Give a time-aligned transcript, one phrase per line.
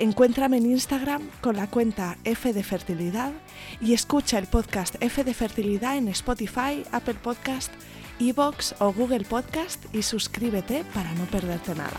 [0.00, 3.32] Encuéntrame en Instagram con la cuenta F de Fertilidad
[3.80, 7.72] y escucha el podcast F de Fertilidad en Spotify, Apple Podcast,
[8.20, 11.98] Evox o Google Podcast y suscríbete para no perderte nada.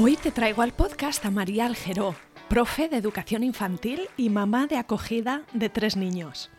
[0.00, 2.14] Hoy te traigo al podcast a María Algeró,
[2.48, 6.52] profe de educación infantil y mamá de acogida de tres niños.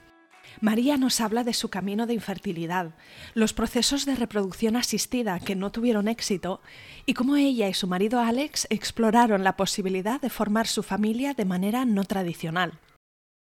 [0.59, 2.93] María nos habla de su camino de infertilidad,
[3.35, 6.59] los procesos de reproducción asistida que no tuvieron éxito
[7.05, 11.45] y cómo ella y su marido Alex exploraron la posibilidad de formar su familia de
[11.45, 12.73] manera no tradicional.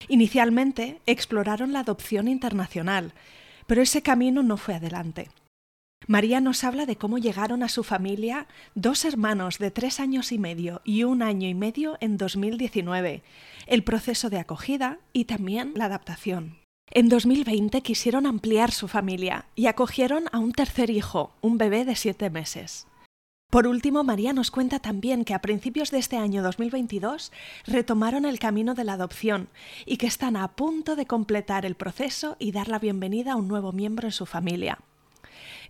[0.09, 3.13] Inicialmente exploraron la adopción internacional,
[3.65, 5.29] pero ese camino no fue adelante.
[6.09, 10.39] María nos habla de cómo llegaron a su familia dos hermanos de tres años y
[10.39, 13.21] medio y un año y medio en 2019,
[13.67, 16.57] el proceso de acogida y también la adaptación.
[16.89, 21.95] En 2020 quisieron ampliar su familia y acogieron a un tercer hijo, un bebé de
[21.95, 22.87] siete meses.
[23.51, 27.31] Por último, María nos cuenta también que a principios de este año 2022
[27.67, 29.47] retomaron el camino de la adopción
[29.85, 33.47] y que están a punto de completar el proceso y dar la bienvenida a un
[33.47, 34.79] nuevo miembro en su familia.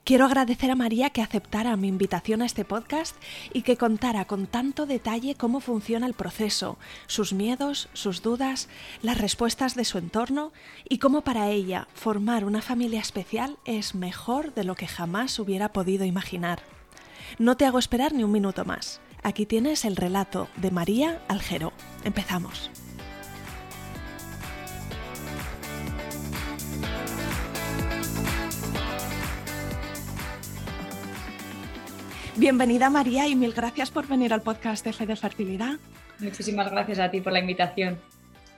[0.09, 3.16] Quiero agradecer a María que aceptara mi invitación a este podcast
[3.53, 8.70] y que contara con tanto detalle cómo funciona el proceso, sus miedos, sus dudas,
[9.03, 10.52] las respuestas de su entorno
[10.90, 15.74] y cómo para ella formar una familia especial es mejor de lo que jamás hubiera
[15.74, 16.64] podido imaginar.
[17.38, 19.02] No te hago esperar ni un minuto más.
[19.22, 21.72] Aquí tienes el relato de María Algeró.
[22.03, 22.72] Empezamos.
[32.39, 35.77] Bienvenida María y mil gracias por venir al podcast de Fe de Fertilidad.
[36.19, 38.00] Muchísimas gracias a ti por la invitación.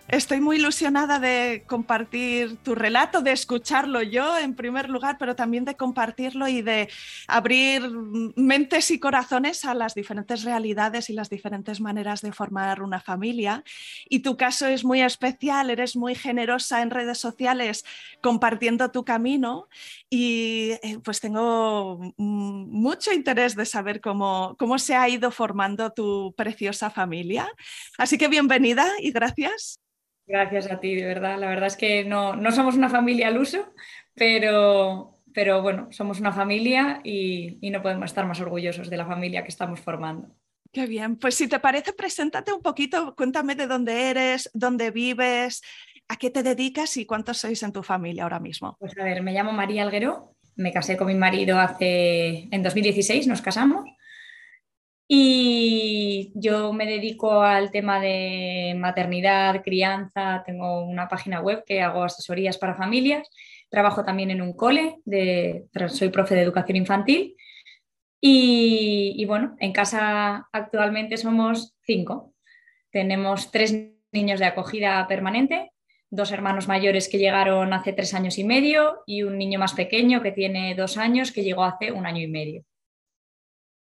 [0.08, 5.64] Estoy muy ilusionada de compartir tu relato, de escucharlo yo en primer lugar, pero también
[5.64, 6.90] de compartirlo y de
[7.28, 7.90] abrir
[8.36, 13.64] mentes y corazones a las diferentes realidades y las diferentes maneras de formar una familia.
[14.10, 17.86] Y tu caso es muy especial, eres muy generosa en redes sociales
[18.22, 19.70] compartiendo tu camino
[20.10, 26.34] y eh, pues tengo mucho interés de saber cómo, cómo se ha ido formando tu
[26.36, 27.48] preciosa familia.
[27.98, 29.80] Así que bienvenida y gracias.
[30.32, 31.38] Gracias a ti, de verdad.
[31.38, 33.74] La verdad es que no, somos una familia al uso,
[34.16, 39.44] pero, pero bueno, somos una familia y, no podemos estar más orgullosos de la familia
[39.44, 40.30] que estamos formando.
[40.72, 45.62] Qué bien, pues si te parece, preséntate un poquito, cuéntame de dónde eres, dónde vives,
[46.08, 48.78] a qué te dedicas y cuántos sois en tu familia ahora mismo.
[48.80, 53.28] Pues a ver, me llamo María Alguero, me casé con mi marido hace, en 2016,
[53.28, 53.84] nos casamos
[55.14, 62.06] y yo me dedico al tema de maternidad, crianza, tengo una página web que hago
[62.06, 63.30] asesorías para familias,
[63.70, 67.36] trabajo también en un cole, de, soy profe de educación infantil
[68.22, 72.34] y, y bueno, en casa actualmente somos cinco.
[72.90, 73.76] Tenemos tres
[74.14, 75.74] niños de acogida permanente,
[76.10, 80.22] dos hermanos mayores que llegaron hace tres años y medio y un niño más pequeño
[80.22, 82.64] que tiene dos años que llegó hace un año y medio.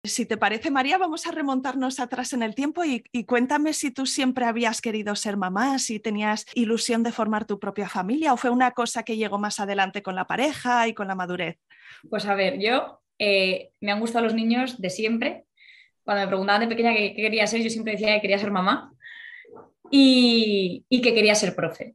[0.03, 4.07] Si te parece, María, vamos a remontarnos atrás en el tiempo y, cuéntame si tú
[4.07, 8.49] siempre habías querido ser mamá, si tenías ilusión de formar tu propia familia o fue
[8.49, 11.59] una cosa que llegó más adelante con la pareja y con la madurez.
[12.09, 15.45] Pues a ver, yo eh, me han gustado los niños de siempre.
[16.03, 18.91] Cuando me preguntaban de pequeña qué, quería ser, yo siempre decía que quería ser mamá
[19.91, 21.93] y, y que quería ser profe.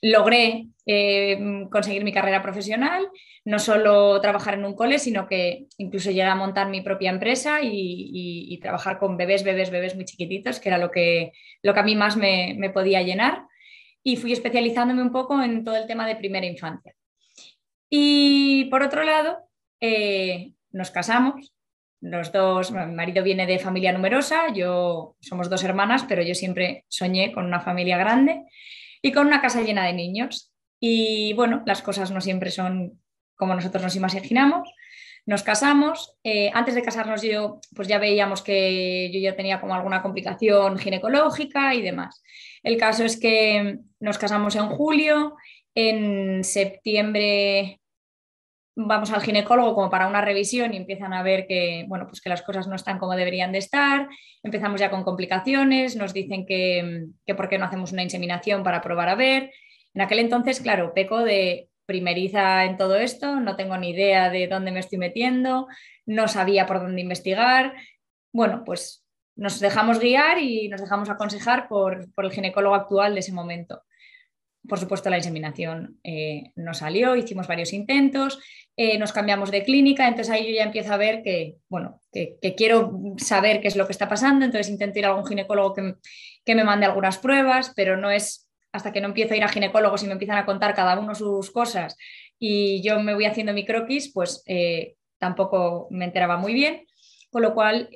[0.00, 3.08] Logré eh, conseguir mi carrera profesional,
[3.44, 7.60] no solo trabajar en un cole, sino que incluso llegué a montar mi propia empresa
[7.62, 11.32] y, trabajar con bebés, bebés, bebés muy chiquititos, que era lo que,
[11.62, 13.46] lo que a mí más me, podía llenar.
[14.02, 16.94] y fui especializándome un poco en todo el tema de primera infancia.
[17.88, 19.38] Y por otro lado,
[19.80, 21.54] eh, nos casamos,
[22.04, 26.84] los dos, mi marido viene de familia numerosa, yo somos dos hermanas, pero yo siempre
[26.88, 28.44] soñé con una familia grande
[29.00, 30.53] y con una casa llena de niños.
[30.86, 33.00] Y bueno, las cosas no siempre son
[33.36, 34.68] como nosotros nos imaginamos.
[35.24, 36.18] Nos casamos.
[36.22, 40.76] Eh, antes de casarnos yo, pues ya veíamos que yo ya tenía como alguna complicación
[40.76, 42.22] ginecológica y demás.
[42.62, 45.36] El caso es que nos casamos en julio.
[45.74, 47.80] En septiembre
[48.76, 52.28] vamos al ginecólogo como para una revisión y empiezan a ver que, bueno, pues que
[52.28, 54.06] las cosas no están como deberían de estar,
[54.42, 58.82] empezamos ya con complicaciones, nos dicen que, que por qué no hacemos una inseminación para
[58.82, 59.50] probar a ver.
[59.94, 64.48] En aquel entonces, claro, peco de primeriza en todo esto, no tengo ni idea de
[64.48, 65.68] dónde me estoy metiendo,
[66.06, 67.74] no sabía por dónde investigar.
[68.32, 69.04] Bueno, pues
[69.36, 73.82] nos dejamos guiar y nos dejamos aconsejar por, por el ginecólogo actual de ese momento.
[74.66, 78.40] Por supuesto, la inseminación eh, no salió, hicimos varios intentos,
[78.76, 82.38] eh, nos cambiamos de clínica, entonces ahí yo ya empiezo a ver que, bueno, que,
[82.56, 85.94] quiero saber qué es lo que está pasando, entonces intento ir a algún ginecólogo que,
[86.46, 88.43] que me mande algunas pruebas, pero no es
[88.74, 91.14] hasta que no empiezo a ir a ginecólogos y me empiezan a contar cada uno
[91.14, 91.96] sus cosas
[92.40, 96.84] y yo me voy haciendo mi croquis, pues eh, tampoco me enteraba muy bien.
[97.30, 97.88] Con lo cual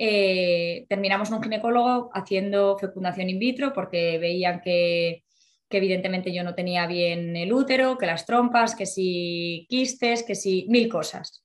[0.89, 5.23] terminamos en un ginecólogo haciendo fecundación in vitro porque veían que,
[5.69, 10.35] que evidentemente yo no tenía bien el útero, que las trompas, que si quistes, que
[10.35, 11.45] si mil cosas.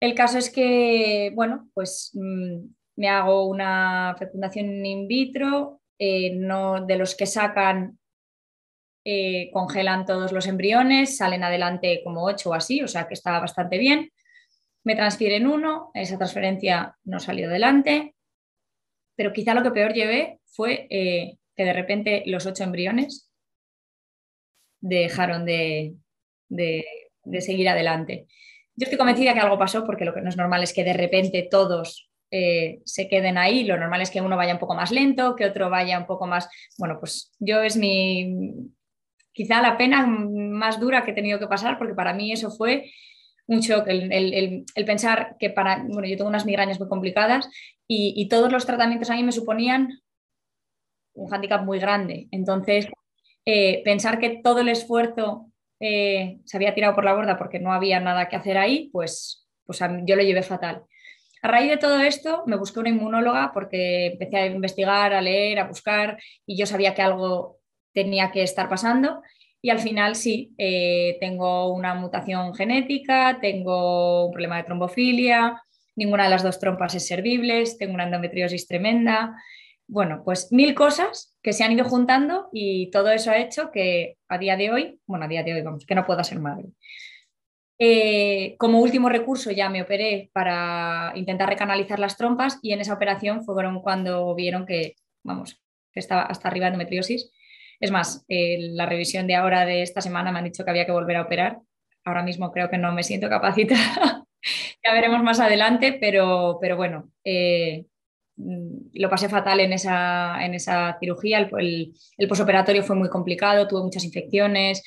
[0.00, 2.66] El caso es que, bueno, pues mm,
[2.96, 7.98] me hago una fecundación in vitro, eh, no, de los que sacan,
[9.04, 13.38] eh, congelan todos los embriones, salen adelante como ocho o así, o sea que está
[13.38, 14.10] bastante bien.
[14.84, 18.14] Me transfieren uno, esa transferencia no salió adelante,
[19.16, 23.30] pero quizá lo que peor llevé fue eh, que de repente los ocho embriones
[24.80, 25.96] dejaron de,
[27.40, 28.26] seguir adelante.
[28.74, 30.92] Yo estoy convencida que algo pasó porque lo que no es normal es que de
[30.92, 33.64] repente todos eh, se queden ahí.
[33.64, 36.26] Lo normal es que uno vaya un poco más lento, que otro vaya un poco
[36.26, 36.48] más.
[36.78, 38.52] Bueno, pues yo es mi.
[39.32, 42.90] Quizá la pena más dura que he tenido que pasar, porque para mí eso fue
[43.48, 45.84] un shock, el, pensar que para.
[45.88, 47.48] Bueno, yo tengo unas migrañas muy complicadas
[47.86, 50.00] y, todos los tratamientos a mí me suponían
[51.14, 52.28] un hándicap muy grande.
[52.30, 52.88] Entonces,
[53.44, 57.72] eh, pensar que todo el esfuerzo eh, se había tirado por la borda porque no
[57.72, 60.82] había nada que hacer ahí, pues, pues yo lo llevé fatal.
[61.42, 65.58] A raíz de todo esto, me busqué una inmunóloga porque empecé a investigar, a leer,
[65.58, 67.58] a buscar y yo sabía que algo
[67.92, 69.22] tenía que estar pasando.
[69.62, 75.62] Y al final sí, eh, tengo una mutación genética, tengo un problema de trombofilia,
[75.96, 79.34] ninguna de las dos trompas es servible, tengo una endometriosis tremenda,
[79.88, 84.18] bueno, pues mil cosas que se han ido juntando y todo eso ha hecho que
[84.28, 86.66] a día de hoy, bueno, a día de hoy vamos, que no pueda ser madre.
[87.78, 92.94] Eh, como último recurso ya me operé para intentar recanalizar las trompas y en esa
[92.94, 95.60] operación fueron cuando vieron que, vamos,
[95.92, 97.30] que estaba hasta arriba de endometriosis.
[97.78, 100.92] Es más, la revisión de ahora de esta semana me han dicho que había que
[100.92, 101.58] volver a operar.
[102.04, 104.24] Ahora mismo creo que no me siento capacitada.
[104.84, 107.84] ya veremos más adelante, pero, pero bueno, eh,
[108.36, 113.66] Mm, lo pasé fatal en esa, en esa cirugía, el, el, posoperatorio fue muy complicado,
[113.66, 114.82] tuve muchas infecciones.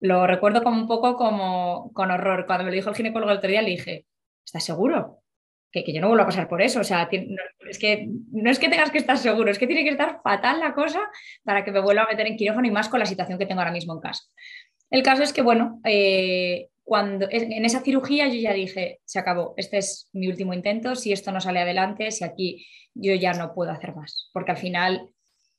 [0.00, 2.46] Lo recuerdo como un poco como con horror.
[2.46, 4.06] Cuando me lo dijo el ginecólogo el otro día, le dije,
[4.44, 5.22] ¿estás seguro?
[5.70, 6.80] Que, que yo no vuelvo a pasar por eso.
[6.80, 7.08] O sea,
[7.68, 10.60] es que no es que tengas que estar seguro, es que tiene que estar fatal
[10.60, 11.00] la cosa
[11.44, 13.60] para que me vuelva a meter en quirófano y más con la situación que tengo
[13.60, 14.24] ahora mismo en casa.
[14.90, 19.52] El caso es que, bueno, eh, cuando en esa cirugía yo ya dije, se acabó,
[19.58, 23.52] este es mi último intento, si esto no sale adelante, si aquí yo ya no
[23.52, 25.10] puedo hacer más, porque al final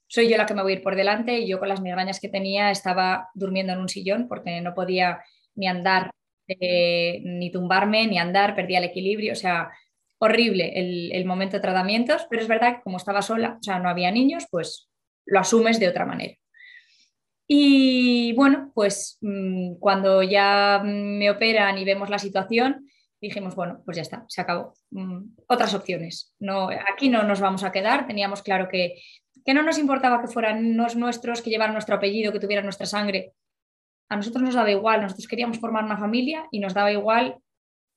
[0.09, 2.19] soy yo la que me voy a ir por delante y yo con las migrañas
[2.19, 5.23] que tenía estaba durmiendo en un sillón porque no podía
[5.55, 6.11] ni andar,
[6.47, 9.69] eh, ni tumbarme, ni andar, perdía el equilibrio, o sea,
[10.17, 10.73] horrible
[11.13, 14.11] el, momento de tratamientos, pero es verdad que como estaba sola, o sea, no había
[14.11, 14.89] niños, pues
[15.25, 16.33] lo asumes de otra manera.
[17.47, 22.89] Y bueno, pues mm, cuando ya me operan y vemos la situación,
[23.21, 24.73] dijimos, bueno, pues ya está, se acabó.
[24.91, 26.33] Mm, otras opciones.
[26.39, 28.07] No, aquí no nos vamos a quedar.
[28.07, 29.01] Teníamos claro que,
[29.49, 32.85] que no nos importaba que fueran los nuestros, que llevaran nuestro apellido, que tuvieran nuestra
[32.85, 33.33] sangre.
[34.07, 37.39] A nosotros nos daba igual, nosotros queríamos formar una familia y nos daba igual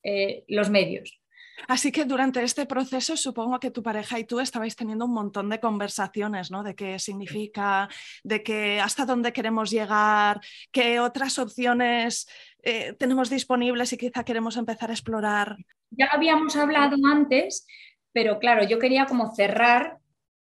[0.02, 1.21] eh, los medios.
[1.68, 5.50] Así que durante este proceso supongo que tu pareja y tú estabais teniendo un montón
[5.50, 6.62] de conversaciones, ¿no?
[6.62, 7.87] De qué significa,
[8.25, 10.40] de que hasta dónde queremos llegar,
[10.71, 12.30] qué otras opciones
[12.62, 15.59] eh, tenemos disponibles y quizá queremos empezar a explorar.
[15.90, 17.66] Ya habíamos hablado antes,
[18.11, 19.99] pero claro, yo quería como cerrar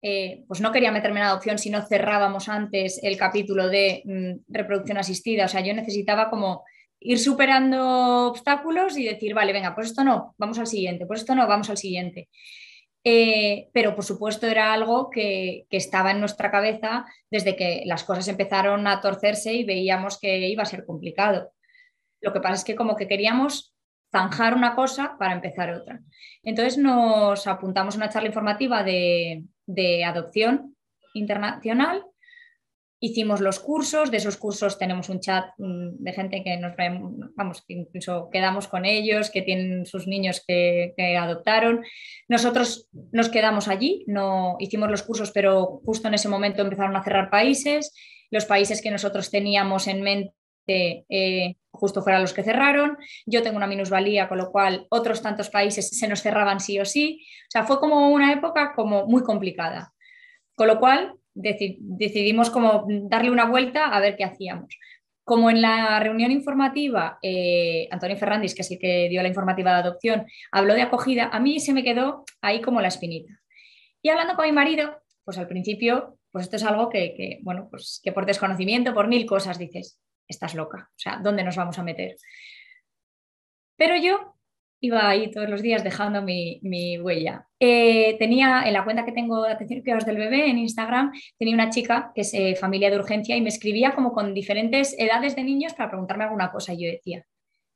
[0.02, 4.54] eh, pues no quería meterme en adopción si no cerrábamos antes el capítulo de mm,
[4.54, 5.46] reproducción asistida.
[5.46, 6.64] O sea, yo necesitaba como
[7.00, 11.36] ir superando obstáculos y decir, vale, venga, pues esto no, vamos al siguiente, pues esto
[11.36, 12.30] no, vamos al siguiente.
[13.04, 18.04] Eh, pero por supuesto era algo que, que, estaba en nuestra cabeza desde que las
[18.04, 21.52] cosas empezaron a torcerse y veíamos que iba a ser complicado.
[22.22, 23.74] Lo que pasa es que como que queríamos
[24.12, 26.02] zanjar una cosa para empezar otra.
[26.44, 30.76] Entonces nos apuntamos a una charla informativa de, de adopción
[31.14, 32.06] internacional
[33.04, 36.74] hicimos los cursos, de esos cursos tenemos un chat mm, de gente que nos
[37.36, 41.84] vamos, que incluso quedamos con ellos, que tienen sus niños que, adoptaron.
[42.30, 47.04] Nosotros nos quedamos allí, no hicimos los cursos, pero justo en ese momento empezaron a
[47.04, 47.94] cerrar países.
[48.30, 50.34] Los países que nosotros teníamos en mente
[50.68, 52.98] eh, justo fueron los que cerraron.
[53.26, 56.86] Yo tengo una minusvalía, con lo cual otros tantos países se nos cerraban sí o
[56.86, 57.22] sí.
[57.48, 59.94] O sea, fue como una época como muy complicada.
[60.56, 64.78] Con lo cual, decidimos como darle una vuelta a ver qué hacíamos.
[65.24, 69.72] Como en la reunión informativa, eh, Antonio Ferrandis, que es el que dio la informativa
[69.72, 73.40] de adopción, habló de acogida, a mí se me quedó ahí como la espinita.
[74.02, 77.68] Y hablando con mi marido, pues al principio, pues esto es algo que, que, bueno,
[77.70, 80.00] pues que por desconocimiento, por mil cosas dices,
[80.32, 82.16] estás loca, o sea, ¿dónde nos vamos a meter?
[83.78, 84.36] Pero yo
[84.82, 87.48] iba ahí todos los días dejando mi, huella.
[87.60, 91.54] Eh, tenía en la cuenta que tengo de atención cuidados del bebé en Instagram, tenía
[91.54, 95.36] una chica que es eh, familia de urgencia y me escribía como con diferentes edades
[95.36, 96.74] de niños para preguntarme alguna cosa.
[96.74, 97.24] Y yo decía,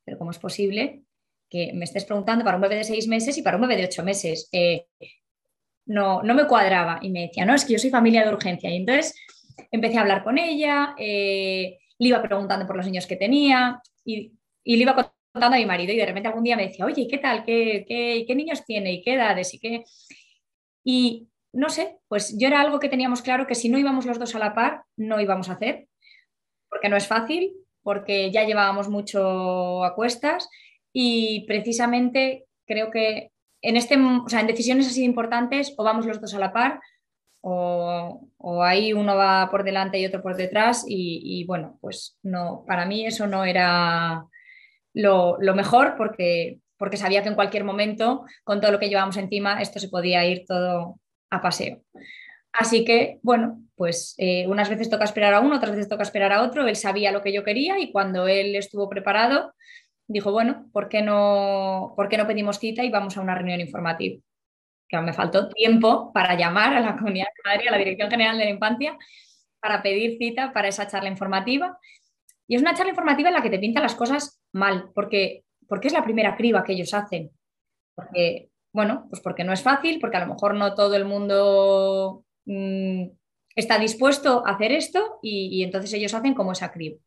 [0.04, 1.02] pero ¿cómo es posible
[1.48, 3.84] que me estés preguntando para un bebé de seis meses y para un bebé de
[3.84, 4.48] ocho meses?
[4.50, 4.86] Eh,
[5.86, 6.98] no, no me cuadraba.
[7.02, 8.68] Y me decía, no, es que yo soy familia de urgencia.
[8.68, 9.14] Y entonces
[9.70, 10.94] empecé a hablar con ella,
[11.98, 14.32] le iba preguntando por los niños que tenía y,
[14.64, 17.06] y le iba contando a mi marido y de repente algún día me decía, oye,
[17.08, 17.44] ¿qué tal?
[17.44, 18.92] ¿Qué, qué, niños tiene?
[18.92, 19.54] ¿Y qué edades?
[19.54, 19.84] Y, qué?
[20.84, 24.18] y no sé, pues yo era algo que teníamos claro que si no íbamos los
[24.18, 25.88] dos a la par, no íbamos a hacer,
[26.68, 30.48] porque no es fácil, porque ya llevábamos mucho a cuestas
[30.92, 33.30] y precisamente creo que
[33.62, 36.80] en, este, o sea, en decisiones así importantes o vamos los dos a la par
[37.40, 42.18] o, o, ahí uno va por delante y otro por detrás y, y, bueno, pues
[42.22, 44.26] no, para mí eso no era,
[44.96, 49.60] lo, mejor porque, porque sabía que en cualquier momento, con todo lo que llevábamos encima,
[49.60, 50.98] esto se podía ir todo
[51.30, 51.82] a paseo.
[52.52, 56.32] Así que, bueno, pues eh, unas veces toca esperar a uno, otras veces toca esperar
[56.32, 56.66] a otro.
[56.66, 59.52] Él sabía lo que yo quería y cuando él estuvo preparado,
[60.06, 63.60] dijo, bueno, ¿por qué no, ¿por qué no pedimos cita y vamos a una reunión
[63.60, 64.16] informativa?
[64.88, 68.38] Que me faltó tiempo para llamar a la Comunidad de Madrid, a la Dirección General
[68.38, 68.96] de la Infancia,
[69.60, 71.78] para pedir cita para esa charla informativa.
[72.46, 75.88] Y es una charla informativa en la que te pintan las cosas mal, porque, porque
[75.88, 77.30] es la primera criba que ellos hacen.
[77.94, 82.24] Porque, bueno, pues porque no es fácil, porque a lo mejor no todo el mundo
[82.44, 83.06] mm,
[83.56, 86.98] está dispuesto a hacer esto y, entonces ellos hacen como esa criba.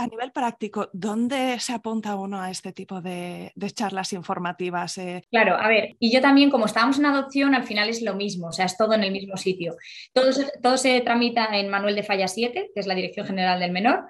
[0.00, 4.96] A nivel práctico, ¿dónde se apunta uno a este tipo de, charlas informativas?
[4.98, 5.24] Eh?
[5.28, 8.46] Claro, a ver, y yo también, como estábamos en adopción, al final es lo mismo,
[8.46, 9.74] o sea, es todo en el mismo sitio.
[10.12, 10.30] Todo
[10.62, 14.04] todo se tramita en Manuel de Falla 7, que es la Dirección General del Menor,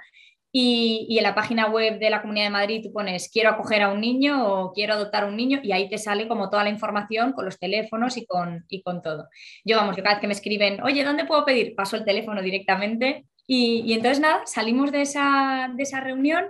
[0.52, 3.90] y, en la página web de la Comunidad de Madrid tú pones quiero acoger a
[3.90, 6.70] un niño o quiero adoptar a un niño y ahí te sale como toda la
[6.70, 9.28] información con los teléfonos y con, y con todo.
[9.64, 11.74] Yo, vamos, yo cada vez que me escriben, oye, ¿dónde puedo pedir?
[11.74, 16.46] Paso el teléfono directamente y, entonces nada, salimos de esa, de esa, reunión,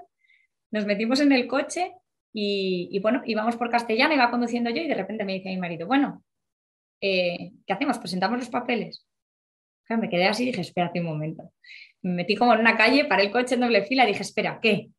[0.70, 1.94] nos metimos en el coche
[2.34, 5.86] y, bueno, íbamos por Castellana, iba conduciendo yo y de repente me dice mi marido,
[5.86, 6.22] bueno,
[7.00, 7.98] eh, ¿qué hacemos?
[7.98, 9.06] ¿Presentamos los papeles?
[9.88, 11.50] me quedé así y dije, espérate un momento
[12.02, 14.60] me metí como en una calle, paré el coche en doble fila y dije, espera,
[14.62, 14.90] ¿qué?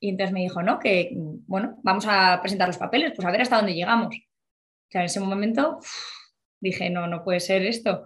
[0.00, 3.42] Y entonces me dijo, no, que bueno, vamos a presentar los papeles, pues a ver
[3.42, 4.14] hasta dónde llegamos.
[4.14, 5.78] O sea, en ese momento
[6.60, 8.04] dije, no, no puede ser esto.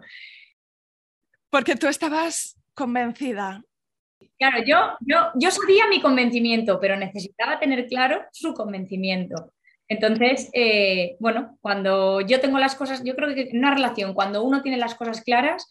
[1.51, 3.63] Porque tú estabas convencida.
[4.39, 9.53] Claro, yo, yo, yo sabía mi convencimiento, pero necesitaba tener claro su convencimiento.
[9.89, 14.45] Entonces, eh, bueno, cuando yo tengo las cosas, yo creo que en una relación, cuando
[14.45, 15.67] uno tiene las cosas claras,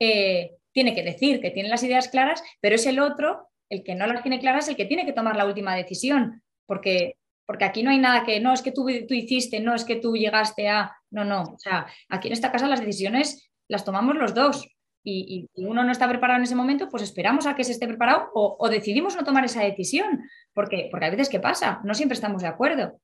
[0.00, 3.94] eh, tiene que decir que tiene las ideas claras, pero es el otro, el que
[3.94, 7.82] no las tiene claras, el que tiene que tomar la última decisión, porque, porque aquí
[7.82, 10.68] no hay nada que, no, es que tú, tú hiciste, no, es que tú llegaste
[10.68, 14.66] a, no, no, o sea, aquí en esta casa las decisiones las tomamos los dos.
[15.04, 17.86] Y, y uno no está preparado en ese momento, pues esperamos a que se esté
[17.86, 21.80] preparado o, decidimos no tomar esa decisión, porque, porque a veces, ¿qué pasa?
[21.84, 23.00] No siempre estamos de acuerdo.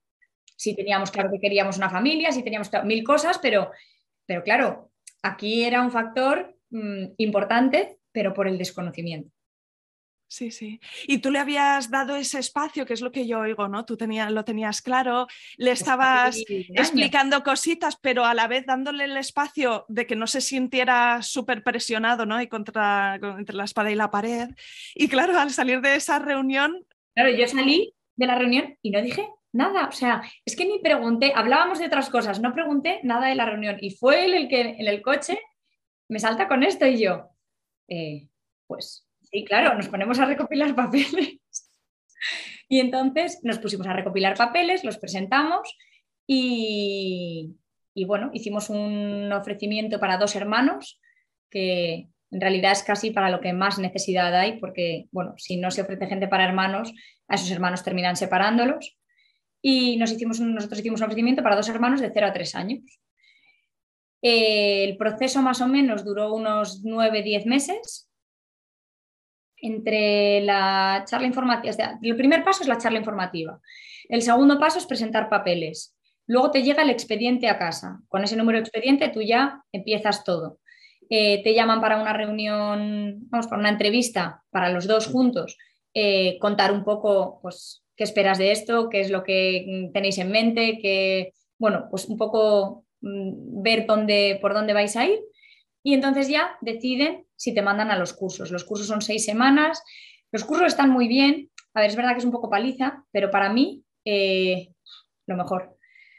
[0.56, 3.70] Si teníamos claro que queríamos una familia, si teníamos mil cosas, pero,
[4.26, 4.90] pero claro,
[5.22, 9.30] aquí era un factor Mm, importante, pero por el desconocimiento.
[10.26, 10.80] Sí, sí.
[11.06, 13.84] Y tú le habías dado ese espacio, que es lo que yo oigo, ¿no?
[13.84, 15.26] Tú tenías, lo tenías claro,
[15.56, 20.40] le estabas explicando cositas, pero a la vez dándole el espacio de que no se
[20.40, 22.40] sintiera súper presionado, ¿no?
[22.40, 24.48] Y contra, entre la espada y la pared.
[24.94, 26.84] Y claro, al salir de esa reunión...
[27.14, 30.80] Claro, yo salí de la reunión y no dije nada, o sea, es que ni
[30.80, 34.48] pregunté, hablábamos de otras cosas, no pregunté nada de la reunión y fue él el
[34.48, 35.38] que en el coche
[36.08, 37.30] me salta con esto y yo,
[37.88, 38.28] eh,
[38.66, 39.03] pues
[39.34, 41.40] sí, claro, nos ponemos a recopilar papeles.
[42.68, 45.76] y entonces nos pusimos a recopilar papeles, los presentamos
[46.26, 47.56] y,
[47.94, 51.00] y bueno, hicimos un ofrecimiento para dos hermanos
[51.50, 55.70] que en realidad es casi para lo que más necesidad hay, porque, bueno, si no
[55.70, 56.92] se ofrece gente para hermanos,
[57.28, 58.96] a esos hermanos terminan separándolos
[59.62, 63.00] y nosotros hicimos un ofrecimiento para dos hermanos de 0 a 3 años.
[64.20, 68.10] el proceso más o menos duró unos 9-10 meses.
[69.66, 73.58] Entre la charla informativa, el primer paso es la charla informativa.
[74.10, 75.96] El segundo paso es presentar papeles.
[76.26, 78.00] Luego te llega el expediente a casa.
[78.08, 80.58] Con ese número de expediente tú ya empiezas todo.
[81.08, 85.56] Eh, te llaman para una reunión, vamos, para una entrevista para los dos juntos,
[85.94, 90.30] eh, contar un poco pues, qué esperas de esto, qué es lo que tenéis en
[90.30, 95.20] mente, que, bueno, pues un poco mm, ver dónde, por dónde vais a ir.
[95.82, 98.50] Y entonces ya deciden si te mandan a los cursos.
[98.50, 99.82] Los cursos son seis semanas.
[100.32, 101.50] Los cursos están muy bien.
[101.74, 104.68] A ver, es verdad que es un poco paliza, pero para mí eh,
[105.26, 105.76] lo mejor.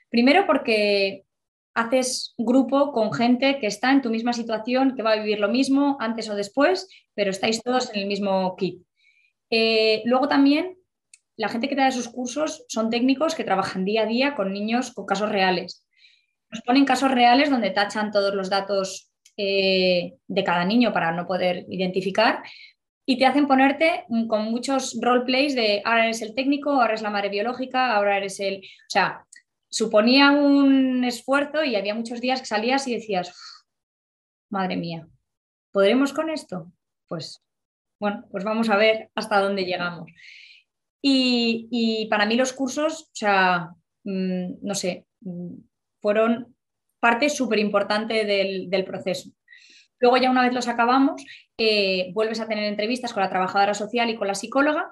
[0.10, 1.26] Primero porque
[1.74, 5.50] haces grupo con gente que está en tu misma situación, que va a vivir lo
[5.50, 8.82] mismo antes o después, pero estáis todos en el mismo kit.
[9.50, 10.78] Eh, luego también
[11.38, 14.54] la gente que te da esos cursos son técnicos que trabajan día a día con
[14.54, 15.86] niños con casos reales.
[16.50, 21.28] Nos ponen casos reales donde tachan todos los datos eh, de cada niño para no
[21.28, 22.44] poder identificar
[23.06, 27.12] y te hacen ponerte con muchos roleplays de ahora eres el técnico, ahora eres la
[27.12, 28.58] madre biológica, ahora eres el...
[28.58, 29.26] O sea,
[29.70, 33.36] suponía un esfuerzo y había muchos días que salías y decías,
[34.50, 35.08] madre mía,
[35.72, 36.72] ¿podremos con esto?
[37.08, 37.44] Pues
[38.00, 40.12] bueno, pues vamos a ver hasta dónde llegamos.
[41.02, 43.70] Y, para mí los cursos, o sea,
[44.04, 45.54] mm, no sé, mm,
[46.02, 46.55] fueron
[47.06, 49.30] parte súper importante del, proceso.
[50.00, 51.24] Luego ya una vez los acabamos,
[51.56, 54.92] eh, vuelves a tener entrevistas con la trabajadora social y con la psicóloga,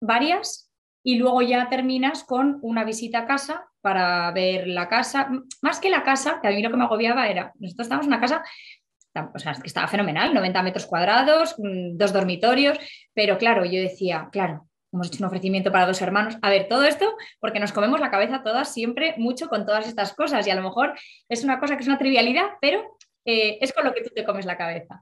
[0.00, 0.70] varias,
[1.02, 5.28] y luego ya terminas con una visita a casa para ver la casa.
[5.60, 8.12] Más que la casa, que a mí lo que me agobiaba era, nosotros estamos en
[8.12, 8.44] una casa,
[9.34, 12.78] o sea, que estaba fenomenal, 90 metros cuadrados, mm, dos dormitorios,
[13.12, 16.36] pero claro, yo decía, claro, hemos hecho un ofrecimiento para dos hermanos.
[16.40, 20.14] A ver, todo esto porque nos comemos la cabeza todas siempre mucho con todas estas
[20.14, 20.94] cosas y a lo mejor
[21.28, 24.24] es una cosa que es una trivialidad, pero eh, es con lo que tú te
[24.24, 25.00] comes la cabeza.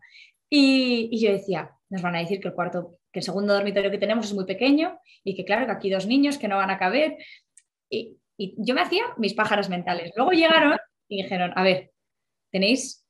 [0.51, 3.99] Y, yo decía, nos van a decir que el cuarto, que el segundo dormitorio que
[3.99, 6.79] tenemos es muy pequeño y que claro, que aquí dos niños que no van a
[6.79, 7.17] caber.
[7.89, 10.13] y yo me hacía mis pájaros mentales.
[10.17, 10.77] Luego llegaron
[11.09, 11.93] y dijeron, a ver,
[12.51, 13.02] tenéis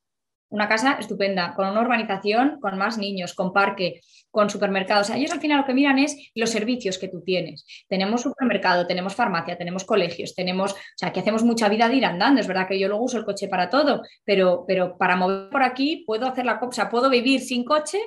[0.52, 5.06] una casa estupenda, con una urbanización, con más niños, con parque, con supermercados.
[5.06, 7.64] O sea, ellos al final lo que miran es los servicios que tú tienes.
[7.88, 12.04] Tenemos supermercado, tenemos farmacia, tenemos colegios, tenemos, o sea, que hacemos mucha vida de ir
[12.04, 12.38] andando.
[12.38, 15.62] Es verdad que yo luego uso el coche para todo, pero, pero para mover por
[15.62, 17.98] aquí puedo hacer la cosa, puedo vivir sin coche.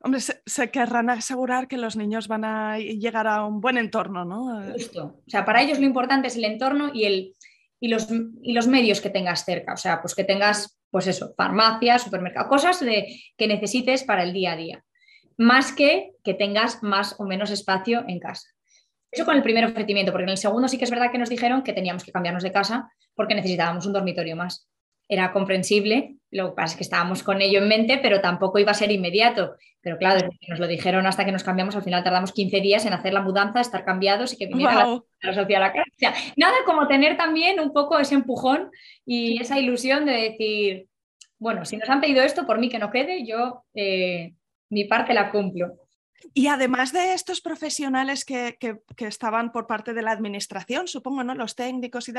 [0.00, 4.72] Hombre, se, querrán asegurar que los niños van a llegar a un buen entorno, ¿no?
[4.72, 5.20] Justo.
[5.24, 7.36] O sea, para ellos lo importante es el entorno y el,
[7.78, 8.08] y los,
[8.42, 9.74] y los, medios que tengas cerca.
[9.74, 14.32] O sea, pues que tengas pues eso, farmacia, supermercado, cosas de, que necesites para el
[14.34, 14.84] día a día,
[15.38, 18.48] más que que tengas más o menos espacio en casa.
[19.10, 21.30] Eso con el primer ofrecimiento, porque en el segundo sí que es verdad que nos
[21.30, 24.68] dijeron que teníamos que cambiarnos de casa porque necesitábamos un dormitorio más
[25.12, 28.70] era comprensible, lo que pasa es que estábamos con ello en mente, pero tampoco iba
[28.70, 29.54] a ser inmediato.
[29.82, 32.94] Pero claro, nos lo dijeron hasta que nos cambiamos, al final tardamos 15 días en
[32.94, 34.86] hacer la mudanza, estar cambiados y que viniera
[35.20, 36.14] la, social a casa.
[36.36, 38.70] nada como tener también un poco ese empujón
[39.04, 40.86] y esa ilusión de decir,
[41.38, 44.32] bueno, si nos han pedido esto, por mí que no quede, yo eh,
[44.70, 45.81] mi parte la cumplo.
[46.34, 48.56] Y además de estos profesionales que,
[48.98, 51.34] estaban por parte de la administración, supongo, ¿no?
[51.34, 52.12] Los técnicos y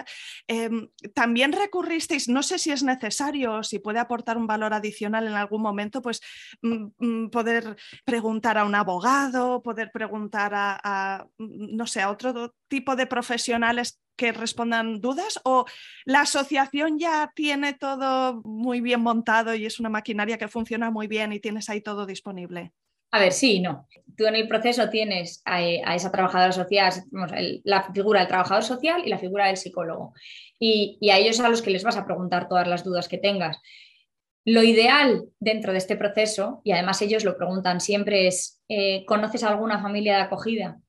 [0.47, 5.27] em, también recurristeis, no sé si es necesario o si puede aportar un valor adicional
[5.27, 6.21] en algún momento, pues
[6.61, 12.53] mm, mm, poder preguntar a un abogado, poder preguntar a, mm, no sé, a otro
[12.67, 15.65] tipo de profesionales que respondan dudas o
[16.05, 21.07] la asociación ya tiene todo muy bien montado y es una maquinaria que funciona muy
[21.07, 22.73] bien y tienes ahí todo disponible?
[23.13, 23.87] A ver, sí y no.
[24.17, 26.91] Tú en el proceso tienes a, esa trabajadora social,
[27.63, 30.13] la figura del trabajador social y la figura del psicólogo.
[30.57, 33.59] Y, a ellos a los que les vas a preguntar todas las dudas que tengas.
[34.45, 39.43] Lo ideal dentro de este proceso, y además ellos lo preguntan siempre, es, eh, ¿conoces
[39.43, 40.79] alguna familia de acogida?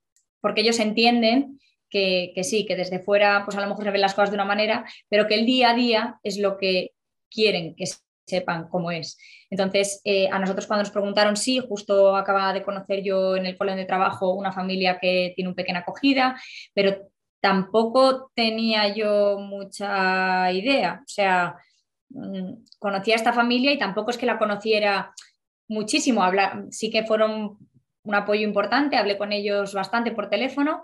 [0.40, 1.60] Porque ellos entienden
[1.90, 4.46] que, sí, que desde fuera pues a lo mejor se ven las cosas de una
[4.46, 6.92] manera, pero que el día a día es lo que
[7.30, 7.84] quieren que
[8.26, 9.18] sepan cómo es.
[9.50, 13.56] Entonces, eh, a nosotros cuando nos preguntaron, sí, justo acababa de conocer yo en el
[13.56, 16.40] colegio de trabajo una familia que tiene un pequeña acogida,
[16.74, 17.10] pero
[17.40, 21.00] tampoco tenía yo mucha idea.
[21.02, 21.56] O sea,
[22.10, 25.12] mm, conocía a esta familia y tampoco es que la conociera
[25.68, 26.22] muchísimo.
[26.22, 27.58] Habla, sí que fueron
[28.04, 30.82] un apoyo importante, hablé con ellos bastante por teléfono,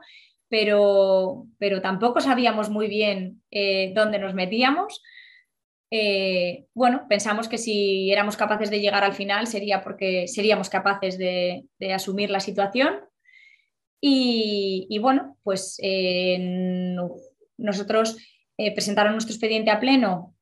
[0.48, 5.02] pero, pero tampoco sabíamos muy bien eh, dónde nos metíamos.
[5.90, 11.18] Eh, bueno, pensamos que si éramos capaces de llegar al final sería porque seríamos capaces
[11.18, 13.00] de, asumir la situación.
[14.02, 15.78] Y, bueno, pues
[17.58, 18.16] nosotros
[18.56, 20.34] eh, presentaron nuestro expediente a pleno,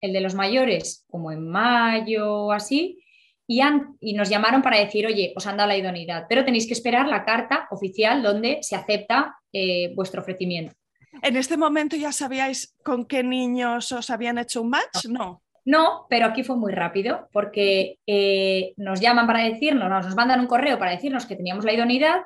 [0.00, 3.04] el de los mayores, como en mayo o así,
[3.46, 3.60] y,
[4.00, 7.08] y, nos llamaron para decir, oye, os han dado la idoneidad, pero tenéis que esperar
[7.08, 10.74] la carta oficial donde se acepta eh, vuestro ofrecimiento.
[11.22, 15.06] ¿En este momento ya sabíais con qué niños os habían hecho un match?
[15.08, 15.42] No.
[15.64, 20.46] No, pero aquí fue muy rápido porque eh, nos llaman para decirnos, nos mandan un
[20.46, 22.22] correo para decirnos que teníamos la idoneidad,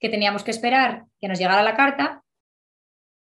[0.00, 2.22] que teníamos que esperar que nos llegara la carta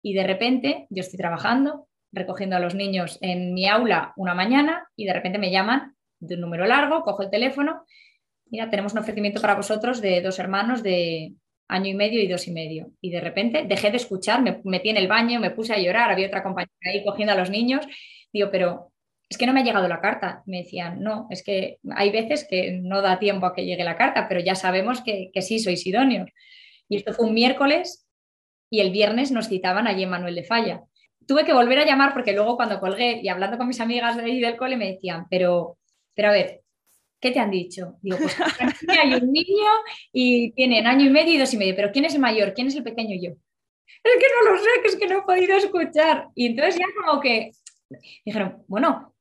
[0.01, 4.87] y de repente yo estoy trabajando, recogiendo a los niños en mi aula una mañana
[4.95, 7.83] y de repente me llaman de un número largo, cojo el teléfono,
[8.49, 11.33] mira, tenemos un ofrecimiento para vosotros de dos hermanos de
[11.67, 12.91] año y medio y dos y medio.
[13.01, 16.11] Y de repente dejé de escuchar, me metí en el baño, me puse a llorar,
[16.11, 17.85] había otra compañera ahí cogiendo a los niños.
[18.31, 18.91] Digo, pero
[19.29, 20.43] es que no me ha llegado la carta.
[20.45, 23.97] Me decían, no, es que hay veces que no da tiempo a que llegue la
[23.97, 26.29] carta, pero ya sabemos que, que sí sois idóneos.
[26.89, 28.07] Y esto fue un miércoles
[28.69, 30.83] y el viernes nos citaban allí en Manuel de Falla.
[31.27, 34.23] Tuve que volver a llamar porque luego cuando colgué y hablando con mis amigas de
[34.23, 35.77] ahí del cole me decían, pero,
[36.13, 36.61] pero a ver,
[37.19, 37.97] ¿qué te han dicho?
[38.01, 38.35] Digo, pues
[39.01, 39.71] hay un niño
[40.11, 42.53] y tienen año y medio y dos y medio, pero ¿quién es el mayor?
[42.53, 43.15] ¿Quién es el pequeño?
[43.21, 43.31] yo,
[44.03, 46.29] es que no lo sé, que es que no he podido escuchar.
[46.35, 47.51] Y entonces ya como que
[48.25, 49.15] dijeron, bueno,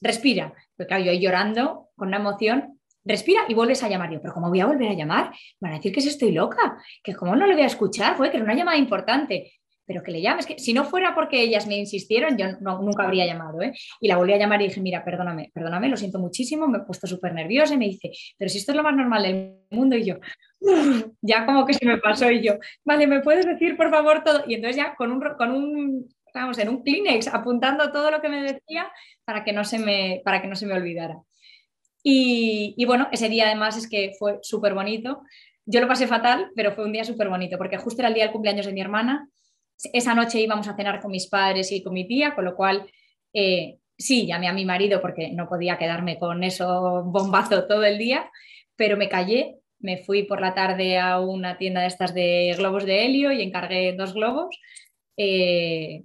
[0.00, 0.52] respira.
[0.76, 4.10] Porque claro, yo ahí llorando con una emoción, respira y vuelves a llamar.
[4.10, 5.32] Yo, pero ¿cómo voy a volver a llamar?
[5.60, 8.36] Van a decir que estoy loca, que cómo no le voy a escuchar, fue que
[8.36, 9.52] era una llamada importante
[9.92, 12.46] pero que le llames, que si no fuera porque ellas me insistieron, yo
[12.80, 13.74] nunca habría llamado, ¿eh?
[14.00, 16.80] Y la volví a llamar y dije, mira, perdóname, perdóname, lo siento muchísimo, me he
[16.80, 19.94] puesto súper nerviosa y me dice, pero si esto es lo más normal del mundo
[19.96, 20.16] y yo,
[21.20, 22.54] ya como que se me pasó y yo,
[22.86, 24.44] vale, ¿me puedes decir por favor todo?
[24.46, 28.30] Y entonces ya con un, con un vamos, en un Kleenex apuntando todo lo que
[28.30, 28.90] me decía
[29.26, 31.18] para que no se me, para que no se me olvidara.
[32.02, 35.20] Y, y bueno, ese día además es que fue súper bonito.
[35.66, 38.24] Yo lo pasé fatal, pero fue un día súper bonito porque justo era el día
[38.24, 39.28] del cumpleaños de mi hermana
[39.92, 42.90] esa noche íbamos a cenar con mis padres y con mi tía, con lo cual
[43.32, 47.98] eh, sí, llamé a mi marido porque no podía quedarme con eso bombazo todo el
[47.98, 48.30] día,
[48.76, 52.84] pero me callé, me fui por la tarde a una tienda de estas de globos
[52.84, 54.58] de helio y encargué dos globos,
[55.16, 56.04] eh,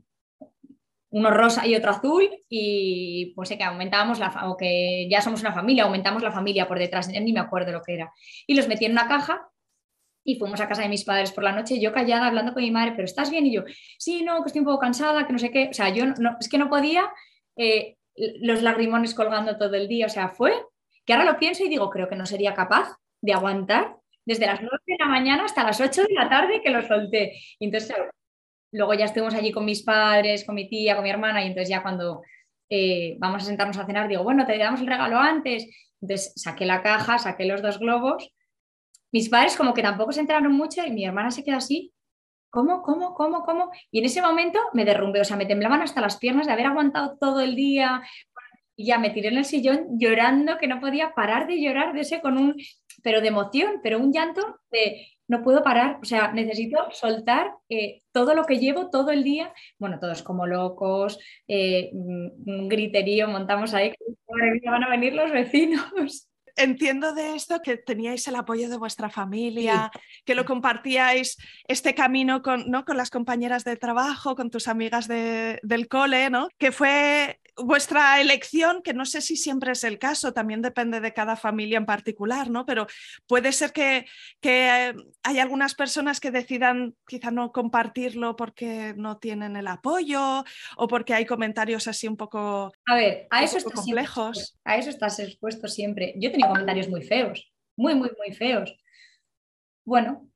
[1.10, 5.42] uno rosa y otro azul, y pues sé que aumentábamos la, o que ya somos
[5.42, 8.12] una familia, aumentamos la familia por detrás, ni me acuerdo lo que era,
[8.46, 9.50] y los metí en una caja
[10.28, 12.70] y fuimos a casa de mis padres por la noche, yo callada hablando con mi
[12.70, 13.46] madre, pero ¿estás bien?
[13.46, 13.64] Y yo,
[13.98, 16.36] sí, no, que estoy un poco cansada, que no sé qué, o sea, yo no,
[16.38, 17.10] es que no podía,
[17.56, 17.96] eh,
[18.42, 20.52] los lagrimones colgando todo el día, o sea, fue
[21.06, 24.60] que ahora lo pienso y digo, creo que no sería capaz de aguantar desde las
[24.60, 27.40] 9 de la mañana hasta las 8 de la tarde que lo solté.
[27.58, 27.96] Y entonces,
[28.74, 31.70] luego ya estuvimos allí con mis padres, con mi tía, con mi hermana, y entonces
[31.70, 32.22] ya cuando
[32.70, 35.68] eh, vamos a sentarnos a cenar, digo, bueno, te damos el regalo antes.
[36.02, 38.34] Entonces saqué la caja, saqué los dos globos
[39.12, 41.94] mis padres como que tampoco se enteraron mucho y mi hermana se quedó así,
[42.50, 43.72] ¿cómo, cómo, cómo, cómo?
[43.92, 46.68] Y en ese momento me derrumbé, o sea, me temblaban hasta las piernas de haber
[46.68, 48.02] aguantado todo el día.
[48.76, 52.02] Y ya me tiré en el sillón llorando, que no podía parar de llorar de
[52.02, 52.56] ese con un,
[53.04, 58.02] pero de emoción, pero un llanto de no puedo parar, o sea, necesito soltar eh,
[58.14, 63.74] todo lo que llevo todo el día, bueno, todos como locos, eh, un griterío, montamos
[63.74, 63.94] ahí,
[64.66, 69.92] van a venir los vecinos entiendo de esto que teníais el apoyo de vuestra familia,
[70.26, 72.84] que lo compartíais este camino con, ¿no?
[72.84, 76.50] con las compañeras de trabajo, con tus amigas del cole, ¿no?
[76.58, 81.14] que fue vuestra elección, que no sé si siempre es el caso, también depende de
[81.14, 82.66] cada familia en particular, ¿no?
[82.66, 82.88] Pero
[83.28, 84.06] puede ser que,
[84.40, 84.94] que
[85.24, 90.44] hay algunas personas que decidan quizá no compartirlo porque no tienen el apoyo
[90.78, 94.58] o porque hay comentarios así un poco, a ver, a eso complejos.
[94.64, 96.14] a eso estás expuesto siempre.
[96.18, 98.76] Yo he tenido comentarios muy feos, muy, muy, muy feos.
[99.86, 100.30] Bueno,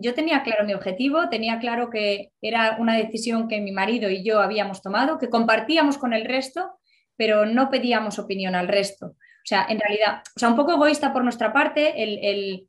[0.00, 4.24] yo tenía claro mi objetivo, tenía claro que era una decisión que mi marido y
[4.24, 6.78] yo habíamos tomado, que compartíamos con el resto,
[7.16, 9.06] pero no pedíamos opinión al resto.
[9.06, 12.68] O sea, en realidad, o sea, un poco egoísta por nuestra parte el,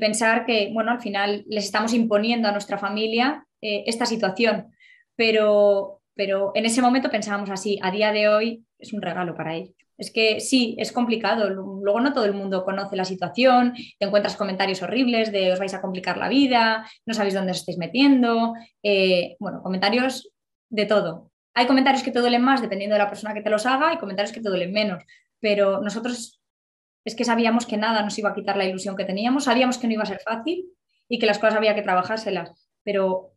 [0.00, 4.72] pensar que, bueno, al final les estamos imponiendo a nuestra familia eh, esta situación,
[5.16, 9.54] pero, pero en ese momento pensábamos así, a día de hoy es un regalo para
[9.54, 9.74] ellos.
[10.02, 11.48] Es que sí, es complicado.
[11.48, 15.72] Luego no todo el mundo conoce la situación, te encuentras comentarios horribles de os vais
[15.74, 18.52] a complicar la vida, no sabéis dónde os estáis metiendo.
[18.82, 20.28] Eh, bueno, comentarios
[20.70, 21.30] de todo.
[21.54, 23.98] Hay comentarios que te duelen más dependiendo de la persona que te los haga y
[23.98, 25.04] comentarios que te duelen menos.
[25.38, 26.42] Pero nosotros
[27.04, 29.86] es que sabíamos que nada nos iba a quitar la ilusión que teníamos, sabíamos que
[29.86, 30.66] no iba a ser fácil
[31.08, 32.50] y que las cosas había que trabajárselas.
[32.82, 33.31] Pero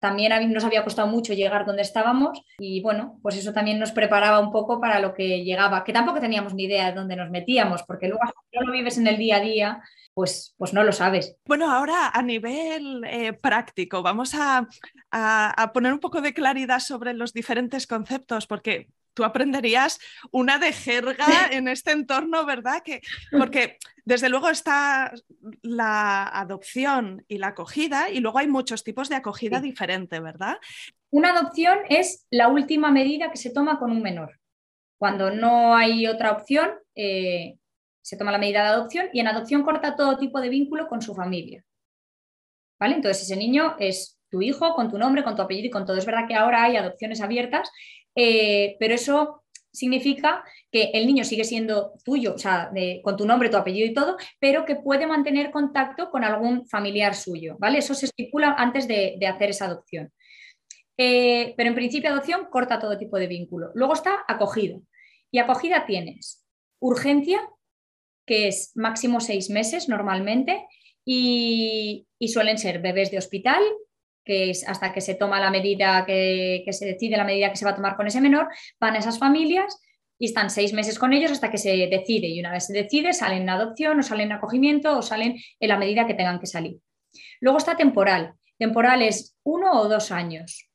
[0.00, 4.40] también nos había costado mucho llegar donde estábamos y bueno, pues eso también nos preparaba
[4.40, 7.82] un poco para lo que llegaba, que tampoco teníamos ni idea de dónde nos metíamos,
[7.82, 9.82] porque luego si no lo vives en el día a día,
[10.14, 11.36] pues, pues no lo sabes.
[11.46, 14.66] Bueno, ahora a nivel eh, práctico, vamos a,
[15.12, 19.98] a, poner un poco de claridad sobre los diferentes conceptos, porque tú aprenderías
[20.30, 22.84] una de jerga en este entorno, ¿verdad?
[22.84, 23.00] Que,
[23.32, 25.12] porque desde luego está
[25.62, 30.58] la adopción y la acogida y luego hay muchos tipos de acogida diferente, ¿verdad?
[31.10, 34.38] Una adopción es la última medida que se toma con un menor.
[34.98, 37.58] Cuando no hay otra opción, eh,
[38.00, 41.02] se toma la medida de adopción y en adopción corta todo tipo de vínculo con
[41.02, 41.64] su familia.
[42.78, 42.94] ¿Vale?
[42.94, 45.96] Entonces ese niño es tu hijo, con tu nombre, con tu apellido y con todo.
[45.96, 47.68] Es verdad que ahora hay adopciones abiertas
[48.20, 52.68] eh, pero eso significa que el niño sigue siendo tuyo, o sea,
[53.04, 57.14] con tu nombre, tu apellido y todo, pero que puede mantener contacto con algún familiar
[57.14, 57.78] suyo, ¿vale?
[57.78, 60.12] Eso se estipula antes de, hacer esa adopción.
[60.96, 63.70] Eh, pero en principio adopción corta todo tipo de vínculo.
[63.74, 64.80] Luego está acogida.
[65.30, 66.44] Y acogida tienes
[66.80, 67.40] urgencia,
[68.26, 70.66] que es máximo seis meses normalmente,
[71.04, 73.62] y suelen ser bebés de hospital,
[74.28, 77.64] que es hasta que se toma la medida que, se decide la medida que se
[77.64, 79.80] va a tomar con ese menor, van a esas familias
[80.18, 82.26] y están seis meses con ellos hasta que se decide.
[82.26, 85.68] Y una vez se decide, salen en adopción o salen en acogimiento o salen en
[85.68, 86.78] la medida que tengan que salir.
[87.40, 88.34] Luego está temporal.
[88.58, 90.68] Temporal es uno o dos años.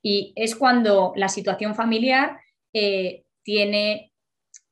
[0.00, 2.38] Y es cuando la situación familiar
[2.72, 4.12] eh, tiene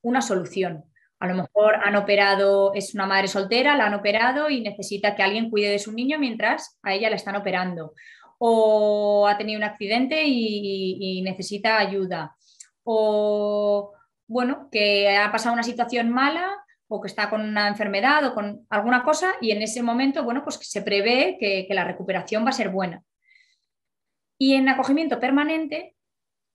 [0.03, 0.85] una solución.
[1.22, 5.22] A lo mejor han operado, es una madre soltera, la han operado y necesita que
[5.22, 7.94] alguien cuide de su niño mientras a ella la están operando.
[8.38, 12.35] O ha tenido un accidente y, necesita ayuda.
[12.82, 13.92] O,
[14.26, 16.56] bueno, que ha pasado una situación mala
[16.88, 20.42] o que está con una enfermedad o con alguna cosa y en ese momento, bueno,
[20.42, 23.00] pues se prevé que, que la recuperación va a ser buena.
[24.38, 25.94] Y en acogimiento permanente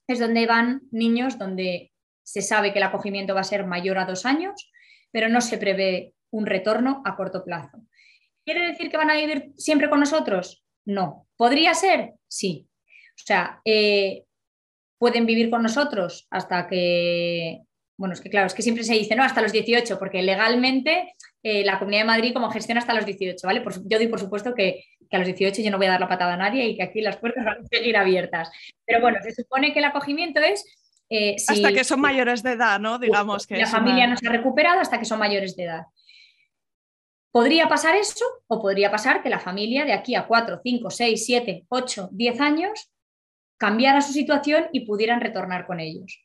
[0.08, 1.94] es donde van niños donde
[2.28, 4.70] se sabe que el acogimiento va a ser mayor a dos años,
[5.12, 7.78] pero no se prevé un retorno a corto plazo.
[8.44, 10.62] ¿Quiere decir que van a vivir siempre con nosotros?
[10.84, 11.26] No.
[11.38, 12.16] ¿Podría ser?
[12.28, 12.68] Sí.
[13.16, 14.26] O sea, eh,
[14.98, 17.62] pueden vivir con nosotros hasta que,
[17.98, 21.14] bueno, es que claro, es que siempre se dice, no, hasta los 18, porque legalmente
[21.44, 23.64] eh, la Comunidad de Madrid como gestiona hasta los 18, ¿vale?
[23.86, 26.10] yo doy por supuesto que, que, a los 18 yo no voy a dar la
[26.10, 28.52] patada a nadie y que aquí las puertas van a seguir abiertas.
[28.86, 30.66] Pero bueno, se supone que el acogimiento es
[31.10, 33.00] eh, hasta que son mayores de edad, ¿no?
[33.00, 35.86] Digamos que la familia no se ha recuperado hasta que son mayores de edad.
[37.32, 41.26] ¿Podría pasar eso o podría pasar que la familia de aquí a 4, 5, 6,
[41.26, 42.92] 7, 8, 10 años
[43.58, 46.24] cambiara su situación y pudieran retornar con ellos?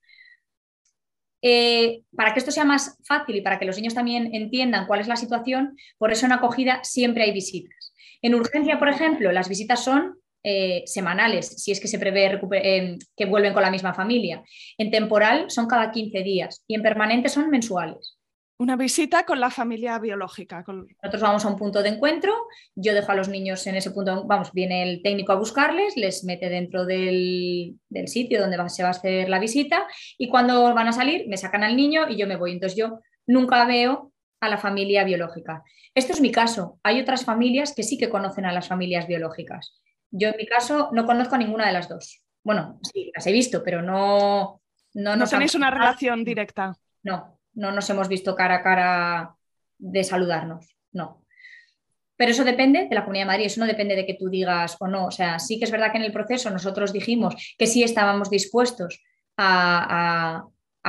[1.45, 5.01] Eh, para que esto sea más fácil y para que los niños también entiendan cuál
[5.01, 7.93] es la situación, por eso en acogida siempre hay visitas.
[8.23, 12.99] En urgencia, por ejemplo, las visitas son eh, semanales, si es que se prevé eh,
[13.17, 14.43] que vuelven con la misma familia.
[14.77, 18.19] En temporal son cada 15 días y en permanente son mensuales.
[18.59, 20.65] Una visita con la familia biológica.
[20.67, 22.33] Nosotros vamos a un punto de encuentro,
[22.77, 26.23] yo dejo a los niños en ese punto, vamos, viene el técnico a buscarles, les
[26.23, 30.93] mete dentro del, sitio donde se va a hacer la visita y cuando van a
[30.93, 32.53] salir me sacan al niño y yo me voy.
[32.53, 35.65] Entonces yo nunca veo a la familia biológica.
[35.95, 36.79] Esto es mi caso.
[36.83, 39.83] Hay otras familias que sí que conocen a las familias biológicas.
[40.13, 42.23] Yo en mi caso no conozco a ninguna de las dos.
[42.45, 44.61] Bueno, sí, las he visto, pero no...
[44.95, 46.77] No, no tenéis una relación directa.
[47.03, 49.35] No, no nos hemos visto cara a cara
[49.79, 51.25] de saludarnos, no.
[52.15, 54.77] Pero eso depende de la Comunidad de Madrid, eso no depende de que tú digas
[54.81, 55.07] o no.
[55.07, 58.29] O sea, sí que es verdad que en el proceso nosotros dijimos que sí estábamos
[58.29, 59.03] dispuestos
[59.39, 60.45] a,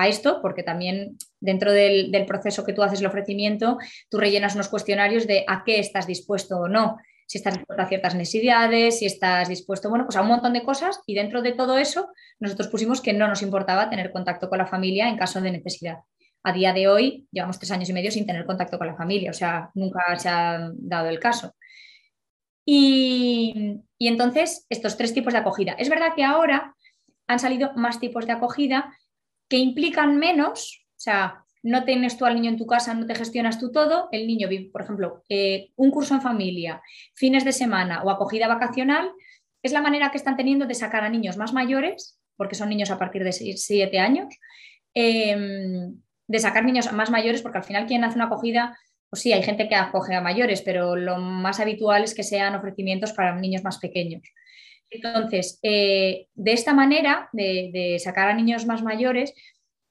[0.05, 3.77] esto, porque también dentro del, del, proceso que tú haces el ofrecimiento,
[4.09, 7.87] tú rellenas unos cuestionarios de a qué estás dispuesto o no si estás dispuesto a
[7.87, 11.53] ciertas necesidades, si estás dispuesto, bueno, pues a un montón de cosas y dentro de
[11.53, 12.09] todo eso
[12.39, 15.99] nosotros pusimos que no nos importaba tener contacto con la familia en caso de necesidad.
[16.43, 19.31] A día de hoy llevamos tres años y medio sin tener contacto con la familia,
[19.31, 21.55] o sea, nunca se ha dado el caso.
[22.65, 25.73] Y, y entonces, estos tres tipos de acogida.
[25.73, 26.75] Es verdad que ahora
[27.27, 28.97] han salido más tipos de acogida
[29.49, 33.15] que implican menos, o sea, no tienes tú al niño en tu casa, no te
[33.15, 36.81] gestionas tú todo, el niño vive, por ejemplo, eh, un curso en familia,
[37.15, 39.11] fines de semana o acogida vacacional,
[39.63, 42.91] es la manera que están teniendo de sacar a niños más mayores, porque son niños
[42.91, 44.27] a partir de 7 años,
[44.93, 45.95] em,
[46.27, 48.77] de sacar niños más mayores, porque al final quien hace una acogida,
[49.09, 52.55] pues sí, hay gente que acoge a mayores, pero lo más habitual es que sean
[52.55, 54.23] ofrecimientos para niños más pequeños.
[54.93, 59.33] Entonces, eh, de esta manera, de, sacar a niños más mayores,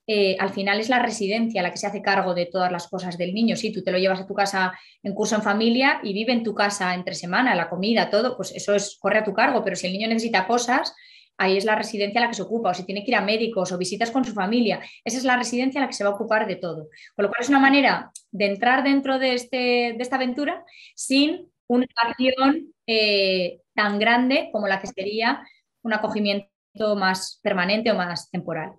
[0.05, 3.17] eh, al final es la residencia la que se hace cargo de todas las cosas
[3.17, 3.55] del niño.
[3.55, 6.43] Si tú te lo llevas a tu casa en curso en familia y vive en
[6.43, 9.75] tu casa entre semana, la comida, todo, pues eso es, corre a tu cargo, pero
[9.75, 10.93] si el niño necesita cosas,
[11.37, 13.71] ahí es la residencia la que se ocupa, o si tiene que ir a médicos
[13.71, 16.47] o visitas con su familia, esa es la residencia la que se va a ocupar
[16.47, 16.89] de todo.
[17.15, 20.63] Con lo cual es una manera de entrar dentro de, este, de esta aventura
[20.95, 25.43] sin una acción eh, tan grande como la que sería
[25.81, 26.49] un acogimiento
[26.95, 28.73] más permanente o más temporal.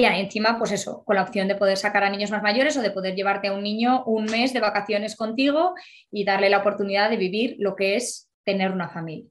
[0.00, 2.80] Y encima, pues eso, con la opción de poder sacar a niños más mayores o
[2.80, 5.74] de poder llevarte a un niño un mes de vacaciones contigo
[6.10, 9.28] y darle la oportunidad de vivir lo que es tener una familia.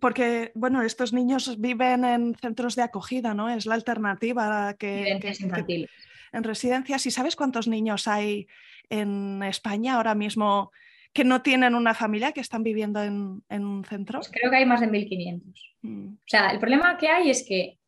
[0.00, 3.48] Porque, bueno, estos niños viven en centros de acogida, ¿no?
[3.48, 5.86] Es la alternativa que, que,
[6.32, 7.06] en residencias.
[7.06, 8.48] ¿Y sabes cuántos niños hay
[8.90, 10.72] en España ahora mismo
[11.12, 14.18] que no tienen una familia, que están viviendo en, un centro?
[14.18, 15.42] Pues creo que hay más de 1.500.
[15.82, 16.14] Mm.
[16.14, 17.78] O sea, el problema que hay es que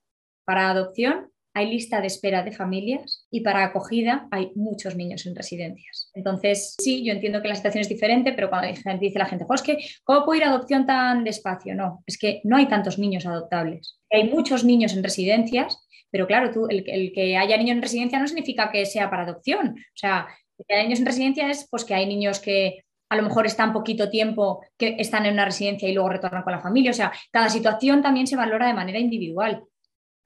[0.49, 5.37] para adopción hay lista de espera de familias y para acogida hay muchos niños en
[5.37, 6.11] residencias.
[6.15, 8.67] Entonces, sí, yo entiendo que la situación es diferente, pero cuando
[8.99, 11.75] dice la gente, pues que, ¿cómo puedo ir adopción tan despacio?
[11.75, 14.01] No, es que no hay tantos niños adoptables.
[14.11, 18.19] Hay muchos niños en residencias, pero claro, tú, el, el que haya niños en residencia
[18.19, 19.75] no significa que sea para adopción.
[19.77, 20.29] O sea,
[20.67, 23.75] que haya niños en residencia es pues que hay niños que a lo mejor están
[23.75, 26.93] poquito tiempo que están en una residencia y luego retornan con la familia.
[26.93, 29.65] O sea, cada situación también se valora de manera individual,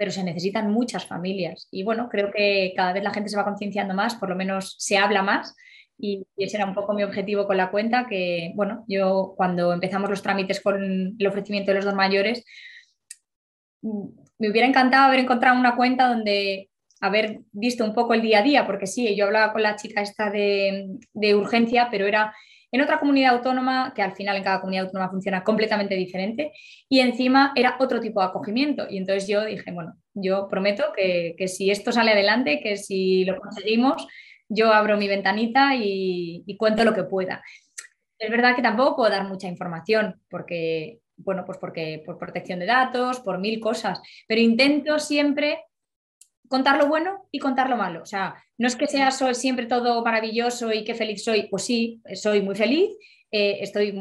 [0.03, 1.69] pero se necesitan muchas familias.
[1.71, 4.75] Y bueno, creo que cada vez la gente se va concienciando más, por lo menos
[4.81, 5.55] se habla más.
[5.97, 10.11] Y, ese era un poco mi objetivo con la cuenta, que bueno, yo cuando empezamos
[10.11, 12.45] los trámites con el ofrecimiento de los dos mayores,
[13.81, 16.69] me hubiera encantado haber encontrado una cuenta donde
[17.01, 20.03] haber visto un poco el día a día, porque sí, yo hablaba con la chica
[20.03, 22.35] esta de, de urgencia, pero era
[22.73, 26.53] en otra comunidad autónoma, que al final en cada comunidad autónoma funciona completamente diferente,
[26.89, 28.87] y encima era otro tipo de acogimiento.
[28.89, 33.39] Y entonces yo dije, bueno, yo prometo que, si esto sale adelante, que si lo
[33.39, 34.09] conseguimos,
[34.49, 37.43] yo abro mi ventanita y, cuento lo que pueda.
[38.19, 42.67] Es verdad que tampoco puedo dar mucha información porque, bueno, pues porque por protección de
[42.67, 45.59] datos, por mil cosas, pero intento siempre
[46.53, 48.03] contar lo bueno y contar lo malo.
[48.03, 52.03] O sea, no es que sea siempre todo maravilloso y qué feliz soy, pues sí,
[52.15, 52.91] soy muy feliz,
[53.31, 53.99] eh, estoy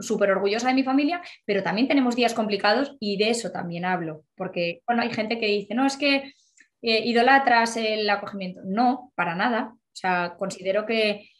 [0.00, 4.24] súper orgullosa de mi familia, pero también tenemos días complicados y de eso también hablo,
[4.36, 6.34] porque bueno, hay gente que dice, no, es que
[6.82, 8.60] eh, idolatras el acogimiento.
[8.62, 9.72] No, para nada.
[9.74, 11.30] O sea, considero que,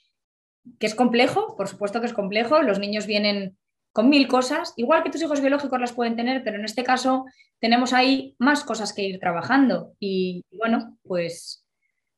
[0.79, 3.59] que es complejo, por supuesto que es complejo, los niños vienen
[3.95, 7.27] con mil cosas, igual que tus hijos biológicos las pueden tener, pero en este caso
[7.61, 9.95] tenemos ahí más cosas que ir trabajando.
[10.01, 11.65] Y bueno, pues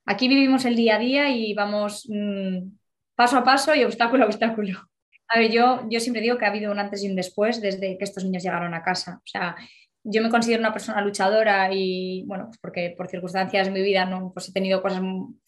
[0.07, 2.71] aquí vivimos el día a día y vamos mm,
[3.15, 4.89] paso a paso y obstáculo a obstáculo.
[5.29, 7.99] A ver, yo, yo siempre digo que ha habido un antes y un después desde
[7.99, 9.21] que estos niños llegaron a casa.
[9.23, 9.55] O sea,
[10.03, 14.07] yo me considero una persona luchadora y, bueno, pues porque por circunstancias de mi vida
[14.07, 15.03] no, pues he tenido cosas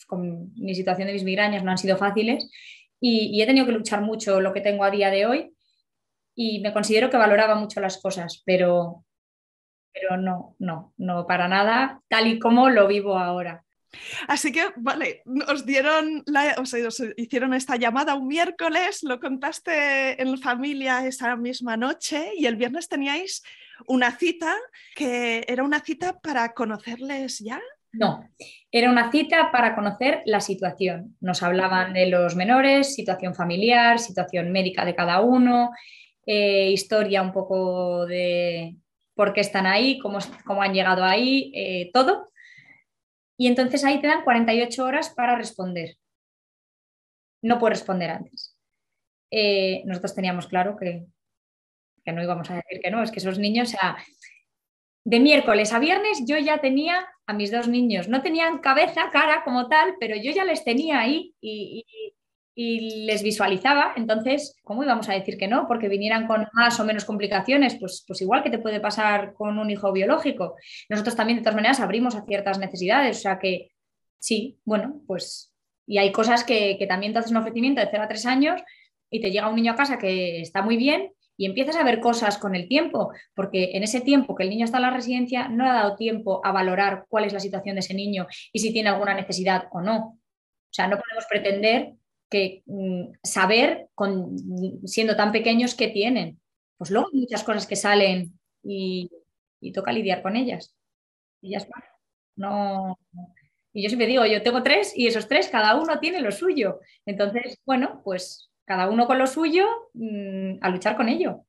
[0.07, 2.51] con mi situación de mis migrañas, no han sido fáciles
[3.01, 5.55] y he tenido que luchar mucho lo que tengo a día de hoy
[6.41, 9.05] y me considero que valoraba mucho las cosas, pero,
[9.93, 13.65] pero no, no, no para nada, tal y como lo vivo ahora.
[14.29, 16.77] Así que, vale, os dieron, la, os
[17.17, 22.89] hicieron esta llamada un miércoles, lo contaste en familia esa misma noche y el viernes
[22.89, 23.43] teníais
[23.89, 24.55] una cita
[24.95, 27.61] que era una cita para conocerles ya.
[27.91, 28.31] No,
[28.71, 31.17] era una cita para conocer la situación.
[31.21, 35.73] Nos hablaban de los menores, situación familiar, situación médica de cada uno,
[36.31, 38.77] eh, historia un poco de
[39.15, 42.29] por qué están ahí, cómo, cómo han llegado ahí, eh, todo.
[43.39, 45.97] Y entonces ahí te dan 48 horas para responder.
[47.43, 48.55] No puedes responder antes.
[49.31, 51.07] Eh, nosotros teníamos claro que,
[52.05, 53.79] que, no íbamos a decir que no, es que esos niños, o
[55.05, 59.45] de miércoles a viernes yo ya tenía a mis dos niños, no tenían cabeza, cara
[59.45, 61.87] como tal, pero yo ya les tenía ahí y
[62.59, 65.69] les visualizaba, entonces, ¿cómo íbamos a decir que no?
[65.69, 69.59] Porque vinieran con más o menos complicaciones, pues, pues igual que te puede pasar con
[69.61, 70.57] un hijo biológico.
[70.89, 73.71] Nosotros también, de todas maneras, abrimos a ciertas necesidades, o sea que
[74.19, 75.55] sí, bueno, pues,
[75.87, 78.61] y hay cosas que, también te haces un ofrecimiento de 0 a 3 años
[79.09, 82.01] y te llega un niño a casa que está muy bien y empiezas a ver
[82.01, 85.49] cosas con el tiempo, porque en ese tiempo que el niño está en la residencia
[85.49, 88.73] no ha dado tiempo a valorar cuál es la situación de ese niño y si
[88.73, 89.99] tiene alguna necesidad o no.
[89.99, 91.95] O sea, no podemos pretender
[92.29, 94.37] que mm, saber, con,
[94.87, 96.41] siendo tan pequeños, qué tienen.
[96.77, 99.11] Pues luego hay muchas cosas que salen y,
[99.61, 100.75] y toca lidiar con ellas.
[101.41, 101.85] Y ya está.
[102.37, 102.99] No,
[103.73, 106.81] y yo siempre digo, yo tengo tres y esos tres, cada uno tiene lo suyo.
[107.07, 111.45] Entonces, bueno, pues cada uno con lo suyo, mm, a luchar con ello.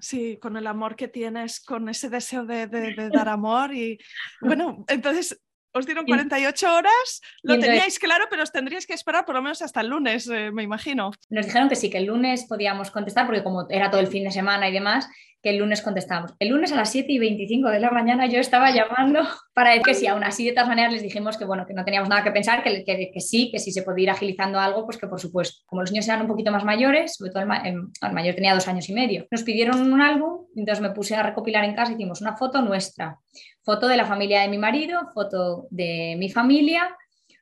[0.00, 2.66] Sí, con el amor que tienes, con ese deseo de,
[3.26, 3.98] dar amor y
[4.40, 5.40] bueno, entonces
[5.74, 9.60] os dieron 48 horas, lo teníais claro, pero os tendríais que esperar por lo menos
[9.60, 11.10] hasta el lunes, eh, me imagino.
[11.28, 14.24] Nos dijeron que sí, que el lunes podíamos contestar, porque como era todo el fin
[14.24, 15.08] de semana y demás,
[15.44, 16.32] que el lunes contestamos.
[16.38, 19.20] El lunes a las 7 y 25 de la mañana yo estaba llamando
[19.54, 21.84] para decir que sí, aún así de todas maneras les dijimos que bueno, que no
[21.84, 24.96] teníamos nada que pensar, que, que, sí, que si se podía ir agilizando algo, pues
[24.96, 28.34] que por supuesto, como los niños eran un poquito más mayores, sobre todo el, mayor
[28.34, 31.74] tenía dos años y medio, nos pidieron un álbum, entonces me puse a recopilar en
[31.74, 33.18] casa, hicimos una foto nuestra,
[33.64, 36.96] foto de la familia de mi marido, foto de mi familia,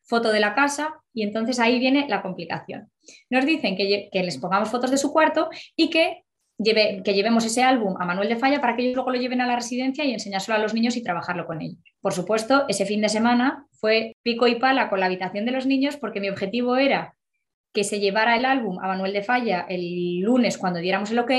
[0.04, 2.90] foto de la casa y entonces ahí viene la complicación.
[3.30, 6.22] Nos dicen que, les pongamos fotos de su cuarto y que
[6.64, 9.46] que llevemos ese álbum a Manuel de Falla para que ellos luego lo lleven a
[9.48, 11.82] la residencia y enseñárselo a los niños y trabajarlo con ellos.
[12.00, 15.66] Por supuesto, ese fin de semana fue pico y pala con la habitación de los
[15.66, 17.16] niños porque mi objetivo era
[17.72, 21.32] que se llevara el álbum a Manuel de Falla el lunes cuando diéramos el ok,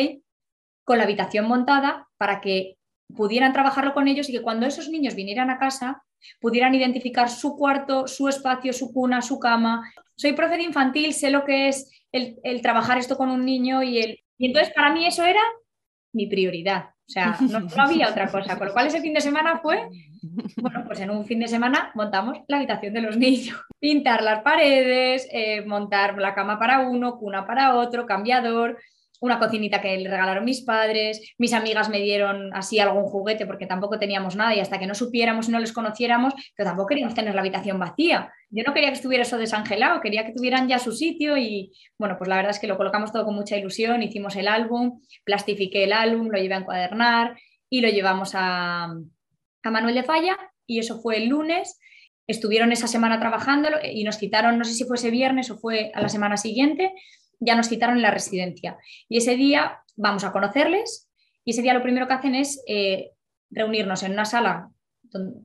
[0.83, 2.75] con la habitación montada para que
[3.15, 6.03] pudieran trabajarlo con ellos y que cuando esos niños vinieran a casa
[6.39, 9.91] pudieran identificar su cuarto, su espacio, su cuna, su cama.
[10.15, 13.83] Soy profe de infantil, sé lo que es el, el trabajar esto con un niño
[13.83, 15.41] y el y entonces para mí eso era
[16.11, 16.89] mi prioridad.
[17.07, 18.57] O sea, no, había otra cosa.
[18.57, 19.87] Con lo cual ese fin de semana fue,
[20.57, 23.57] bueno, pues en un fin de semana montamos la habitación de los niños.
[23.79, 28.77] Pintar las paredes, eh, montar la cama para uno, cuna para otro, cambiador,
[29.23, 33.65] una cocinita que le regalaron mis padres, mis amigas me dieron así algún juguete porque
[33.65, 37.15] tampoco teníamos nada y hasta que no supiéramos y no les conociéramos, pero tampoco queríamos
[37.15, 38.33] tener la habitación vacía.
[38.49, 42.17] Yo no quería que estuviera eso desangelado, quería que tuvieran ya su sitio y bueno,
[42.17, 45.85] pues la verdad es que lo colocamos todo con mucha ilusión, hicimos el álbum, plastifiqué
[45.85, 48.93] el álbum, lo llevé a encuadernar y lo llevamos a,
[49.63, 51.79] a Manuel de Falla y eso fue el lunes.
[52.27, 55.91] Estuvieron esa semana trabajándolo y nos citaron, no sé si fue ese viernes o fue
[55.93, 56.91] a la semana siguiente,
[57.45, 58.77] ya nos citaron en la residencia.
[59.09, 61.09] Y ese día vamos a conocerles
[61.45, 63.11] y ese día lo primero que hacen es eh,
[63.49, 64.69] reunirnos en una sala,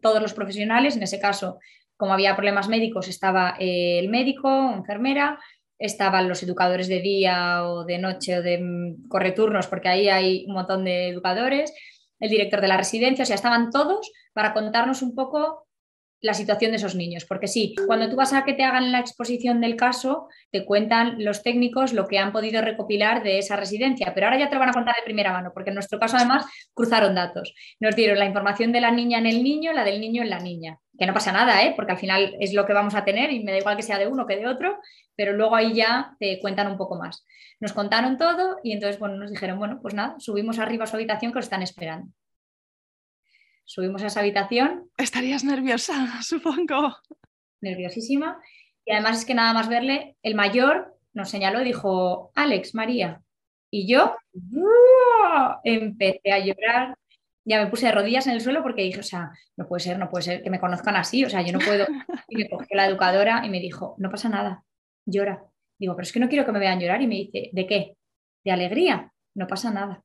[0.01, 1.59] todos los profesionales, en ese caso,
[1.97, 5.39] como había problemas médicos, estaba eh, el médico, enfermera,
[5.79, 10.45] estaban los educadores de día o de noche o de mm, correturnos, porque ahí hay
[10.47, 11.73] un montón de educadores,
[12.21, 15.68] el director de la residencia, o sea, estaban todos para contarnos un poco
[16.21, 17.25] la situación de esos niños.
[17.25, 21.25] Porque sí, cuando tú vas a que te hagan la exposición del caso, te cuentan
[21.25, 24.61] los técnicos lo que han podido recopilar de esa residencia, pero ahora ya te lo
[24.61, 27.55] van a contar de primera mano, porque en nuestro caso además cruzaron datos.
[27.81, 30.41] Nos dieron la información de la niña en el niño, la del niño en la
[30.41, 30.79] niña.
[30.99, 31.75] Que no pasa nada, ¿eh?
[31.77, 33.99] porque al final es lo que vamos a tener y me da igual que sea
[33.99, 34.79] de uno que de otro,
[35.15, 37.25] pero luego ahí ya te cuentan un poco más.
[37.61, 40.97] Nos contaron todo y entonces bueno, nos dijeron, bueno, pues nada, subimos arriba a su
[40.97, 42.13] habitación que os están esperando
[43.69, 44.91] subimos a esa habitación.
[44.97, 46.97] Estarías nerviosa, supongo.
[47.61, 48.41] Nerviosísima.
[48.85, 53.23] Y además es que nada más verle, el mayor nos señaló y dijo, Alex, María.
[53.71, 54.17] Y yo
[55.63, 56.97] empecé a llorar.
[57.45, 59.99] Ya me puse de rodillas en el suelo porque dije, o sea, no puede ser,
[59.99, 61.87] no puede ser que me conozcan así, o sea, yo no puedo.
[62.31, 64.63] Y me cogió la educadora y me dijo, no pasa nada,
[65.07, 65.45] llora.
[65.79, 67.01] Digo, pero es que no quiero que me vean llorar.
[67.01, 67.97] Y me dice, ¿de qué?
[68.45, 69.13] ¿De alegría?
[69.35, 70.03] No pasa nada.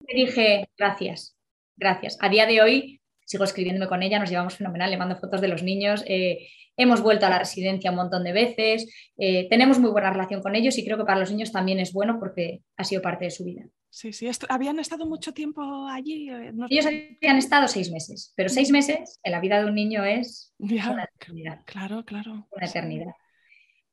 [0.00, 1.34] Le dije, gracias
[1.76, 2.16] gracias.
[2.20, 5.48] A día de hoy sigo escribiéndome con ella, nos llevamos fenomenal, le mando fotos de
[5.48, 6.04] los niños.
[6.06, 6.46] Eh,
[6.76, 10.54] hemos vuelto a la residencia un montón de veces, eh, tenemos muy buena relación con
[10.54, 13.30] ellos y creo que para los niños también es bueno porque ha sido parte de
[13.30, 13.64] su vida.
[13.90, 16.28] Sí, sí, habían estado mucho tiempo allí.
[16.28, 20.02] Eh, ellos habían estado seis meses, pero seis meses en la vida de un niño
[20.04, 21.60] es una eternidad.
[21.64, 22.48] Claro, claro.
[22.50, 23.12] Una eternidad.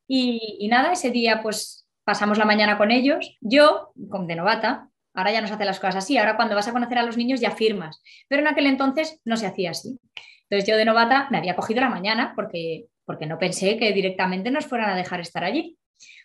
[0.07, 3.38] Y, y, nada, ese día pues pasamos la mañana con ellos.
[3.41, 6.18] Yo, con de novata, Ahora ya no se hacen las cosas así.
[6.18, 8.01] Ahora cuando vas a conocer a los niños ya firmas.
[8.28, 9.99] Pero en aquel entonces no se hacía así.
[10.49, 14.51] Entonces yo de novata me había cogido la mañana porque, porque no pensé que directamente
[14.51, 15.78] nos fueran a dejar estar allí.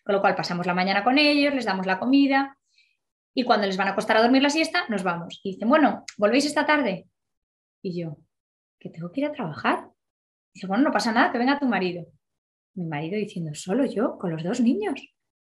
[0.04, 2.56] Con lo cual pasamos la mañana con ellos, les damos la comida
[3.38, 5.40] y cuando les van a acostar a dormir la siesta, nos vamos.
[5.42, 7.06] Y dicen, bueno, ¿volvéis esta tarde?
[7.82, 8.16] Y yo,
[8.80, 9.90] que tengo que ir a trabajar.
[10.54, 12.06] dice, bueno, no pasa nada, que venga tu marido.
[12.74, 14.94] Mi marido diciendo, solo yo, con los dos niños.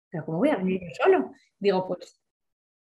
[0.09, 1.31] Pero ¿cómo voy a venir yo solo?
[1.57, 2.19] Digo, pues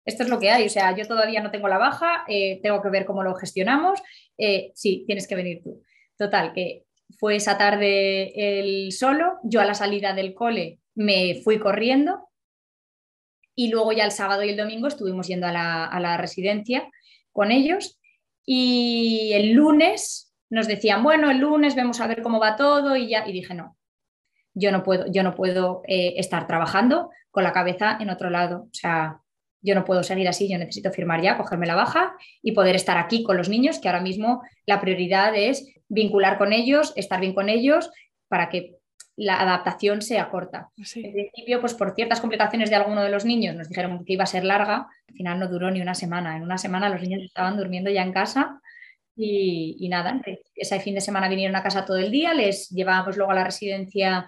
[0.05, 2.81] esto es lo que hay, o sea, yo todavía no tengo la baja, eh, tengo
[2.81, 4.01] que ver cómo lo gestionamos,
[4.37, 5.83] eh, sí, tienes que venir tú.
[6.17, 6.85] Total, que
[7.19, 12.29] fue esa tarde el solo, yo a la salida del cole me fui corriendo
[13.55, 16.89] Y luego ya el sábado y el domingo estuvimos yendo a la, a la residencia
[17.31, 17.99] con ellos.
[18.45, 23.09] Y el lunes nos decían, bueno, el lunes vemos a ver cómo va todo y
[23.09, 23.27] ya.
[23.27, 23.77] Y dije, no,
[24.53, 28.63] yo no puedo, yo no puedo eh, estar trabajando con la cabeza en otro lado.
[28.63, 29.21] O sea,
[29.61, 32.97] yo no puedo seguir así, yo necesito firmar ya, cogerme la baja y poder estar
[32.97, 37.33] aquí con los niños, que ahora mismo la prioridad es vincular con ellos, estar bien
[37.33, 37.91] con ellos,
[38.27, 38.77] para que
[39.15, 40.69] la adaptación sea corta.
[40.77, 44.23] En principio, pues por ciertas complicaciones de alguno de los niños nos dijeron que iba
[44.23, 46.37] a ser larga, al final no duró ni una semana.
[46.37, 48.59] En una semana los niños estaban durmiendo ya en casa
[49.15, 50.21] y, y nada,
[50.55, 53.43] ese fin de semana vinieron a casa todo el día, les llevábamos luego a la
[53.43, 54.27] residencia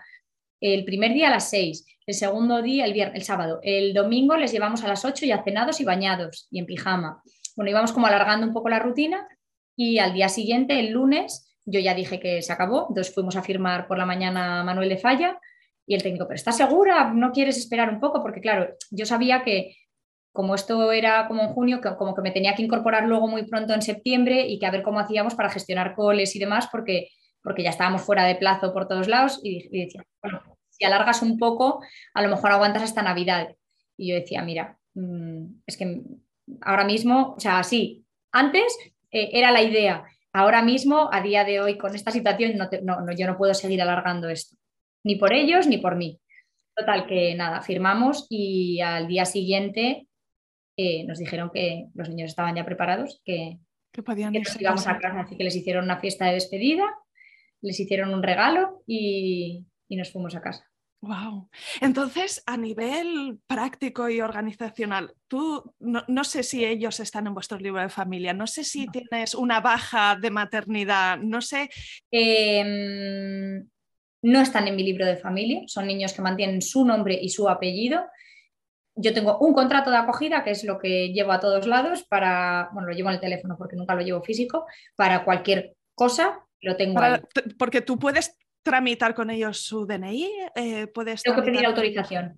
[0.60, 4.36] el primer día a las 6, el segundo día el, viernes, el sábado, el domingo
[4.38, 7.22] les llevamos a las 8 ya cenados y bañados y en pijama.
[7.56, 9.28] Bueno, íbamos como alargando un poco la rutina
[9.76, 13.44] y al día siguiente, el lunes, yo ya dije que se acabó, entonces fuimos a
[13.44, 15.40] firmar por la mañana Manuel de Falla
[15.86, 17.12] y el técnico, pero ¿estás segura?
[17.14, 18.22] ¿No quieres esperar un poco?
[18.22, 19.76] Porque claro, yo sabía que
[20.32, 23.44] como esto era como en junio, que, como que me tenía que incorporar luego muy
[23.44, 27.10] pronto en septiembre y que a ver cómo hacíamos para gestionar coles y demás, porque,
[27.44, 30.42] porque ya estábamos fuera de plazo por todos lados y, y decía, bueno,
[30.78, 33.56] si alargas un poco, a lo mejor aguantas hasta Navidad.
[33.98, 36.02] Y yo decía, mira, mm, es que
[36.62, 38.76] ahora mismo, o sea, sí, antes
[39.12, 43.28] eh, era la idea, ahora mismo, a día de hoy, con esta situación, no, yo
[43.28, 44.58] no puedo seguir alargando esto,
[45.04, 46.20] ni por ellos ni por mí.
[46.76, 50.08] Total, que nada, firmamos y al día siguiente
[50.76, 53.60] eh, nos dijeron que los niños estaban ya preparados, que,
[53.92, 56.84] que podían ir íbamos a casa, así que les hicieron una fiesta de despedida,
[57.62, 60.68] les hicieron un regalo y, y nos fuimos a casa.
[61.02, 61.50] Wow.
[61.82, 67.82] Entonces, a nivel práctico y organizacional, tú no, sé si ellos están en vuestro libro
[67.82, 71.70] de familia, no sé si tienes una baja de maternidad, no sé.
[72.10, 73.68] Em,
[74.22, 77.50] no están en mi libro de familia, son niños que mantienen su nombre y su
[77.50, 78.06] apellido.
[78.96, 82.70] Yo tengo un contrato de acogida, que es lo que llevo a todos lados para,
[82.72, 84.66] bueno, lo llevo en el teléfono porque nunca lo llevo físico,
[84.96, 87.02] para cualquier cosa, lo tengo
[87.58, 90.30] Porque tú puedes tramitar con ellos su DNI?
[90.56, 92.38] Eh, ¿puedes tengo que pedir autorización.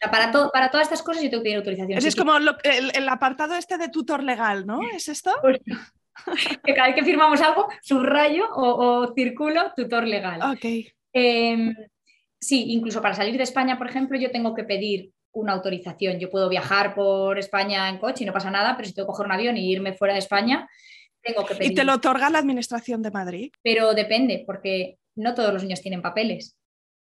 [0.00, 1.98] para, para todas estas cosas yo tengo que pedir autorización.
[1.98, 4.80] Es, como el, apartado este de tutor legal, ¿no?
[4.94, 5.32] ¿Es esto?
[6.64, 10.40] que cada vez que firmamos algo, subrayo o, o circulo tutor legal.
[10.52, 10.64] Ok.
[11.12, 11.74] Em,
[12.40, 16.18] sí, incluso para salir de España, por ejemplo, yo tengo que pedir una autorización.
[16.18, 19.12] Yo puedo viajar por España en coche y no pasa nada, pero si tengo que
[19.12, 20.68] coger un avión y irme fuera de España,
[21.22, 21.72] tengo que pedir.
[21.72, 23.52] ¿Y te lo otorga la Administración de Madrid?
[23.62, 26.56] Pero depende, porque no todos los niños tienen papeles.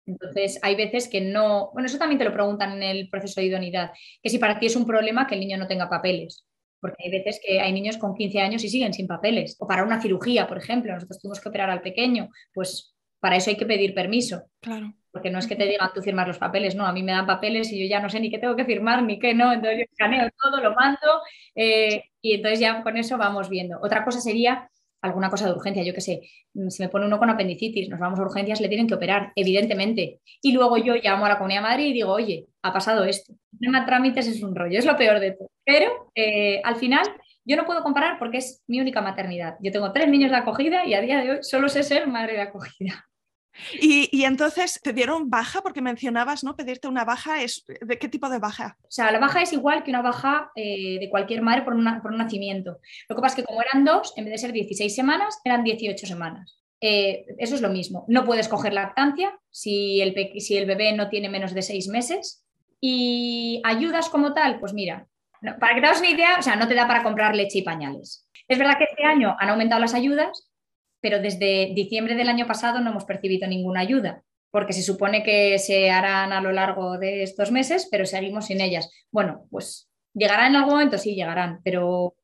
[0.06, 3.48] Entonces, hay veces que no, bueno, eso también te lo preguntan en el proceso de
[3.48, 3.92] idoneidad,
[4.22, 6.46] que si para ti es un problema que el niño no tenga papeles,
[6.82, 9.84] porque hay veces que hay niños con 15 años y siguen sin papeles, o para
[9.84, 13.66] una cirugía, por ejemplo, nosotros tuvimos que operar al pequeño, pues para eso hay que
[13.66, 14.44] pedir permiso.
[14.62, 14.94] Claro.
[15.12, 17.26] Porque no es que te digan tú firmar los papeles, no, a mí me dan
[17.26, 19.80] papeles y yo ya no sé ni qué tengo que firmar ni qué no, entonces
[19.80, 21.22] yo escaneo todo, lo mando
[21.56, 23.80] eh, y entonces ya con eso vamos viendo.
[23.82, 24.70] Otra cosa sería
[25.02, 26.22] alguna cosa de urgencia, yo qué sé,
[26.54, 29.32] mm, si me pone uno con apendicitis, nos vamos a urgencias, le tienen que operar,
[29.36, 30.22] evidentemente.
[30.42, 33.34] Y luego yo llamo a la Comunidad de Madrid y digo, oye, ha pasado esto.
[33.54, 35.50] El tema trámites es un rollo, es lo peor de todo.
[35.64, 37.06] Pero eh, al final
[37.46, 39.56] yo no puedo comparar porque es mi única maternidad.
[39.62, 42.34] Yo tengo tres niños de acogida y a día de hoy solo sé ser madre
[42.34, 43.09] de acogida.
[43.82, 46.56] Y, entonces te dieron baja porque mencionabas, ¿no?
[46.56, 48.78] Pedirte una baja, es ¿de qué tipo de baja?
[48.84, 52.18] O sea, la baja es igual que una baja eh, de cualquier madre por, un
[52.18, 52.80] nacimiento.
[53.08, 55.64] Lo que pasa es que como eran dos, en vez de ser 16 semanas, eran
[55.64, 56.60] 18 semanas.
[56.82, 58.06] Eh, eso es lo mismo.
[58.08, 62.46] No puedes coger lactancia si el, si el bebé no tiene menos de seis meses.
[62.82, 65.08] Y ayudas como tal, pues mira,
[65.60, 67.64] para que te hagas una idea, o sea, no te da para comprar leche y
[67.64, 68.28] pañales.
[68.48, 70.49] Es verdad que este año han aumentado las ayudas,
[71.02, 75.60] pero desde diciembre del año pasado no hemos percibido ninguna ayuda, porque se supone que
[75.60, 78.92] se harán a lo largo de estos meses, pero seguimos sin ellas.
[79.12, 82.16] Bueno, pues llegarán en algún momento, sí, llegarán, pero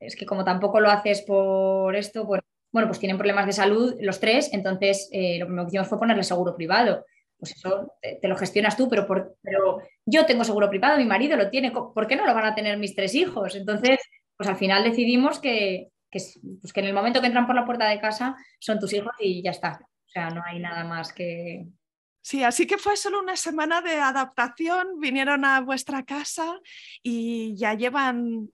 [0.00, 3.96] es que como tampoco lo haces por esto, pues, bueno, pues tienen problemas de salud
[4.00, 7.04] los tres, entonces eh, lo primero que hicimos fue ponerle seguro privado.
[7.38, 11.50] Pues eso te, lo gestionas tú, pero, pero yo tengo seguro privado, mi marido lo
[11.50, 13.54] tiene, ¿por qué no lo van a tener mis tres hijos?
[13.54, 14.00] Entonces,
[14.36, 17.88] pues al final decidimos que, pues que en el momento que entran por la puerta
[17.88, 19.80] de casa son tus hijos y ya está.
[19.82, 21.66] O sea, no hay nada más que...
[22.20, 26.58] Sí, así que fue solo una semana de adaptación, vinieron a vuestra casa
[27.02, 28.50] y ya llevan...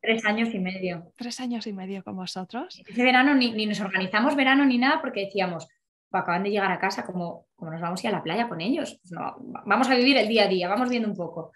[0.00, 1.12] Tres años y medio.
[1.16, 2.82] Tres años y medio con vosotros.
[2.86, 5.66] Ese verano ni, nos organizamos verano ni nada porque decíamos,
[6.10, 8.60] acaban de llegar a casa, como, como nos vamos a ir a la playa con
[8.60, 8.98] ellos.
[9.00, 11.52] Pues no, vamos a vivir el día a día, vamos viendo un poco.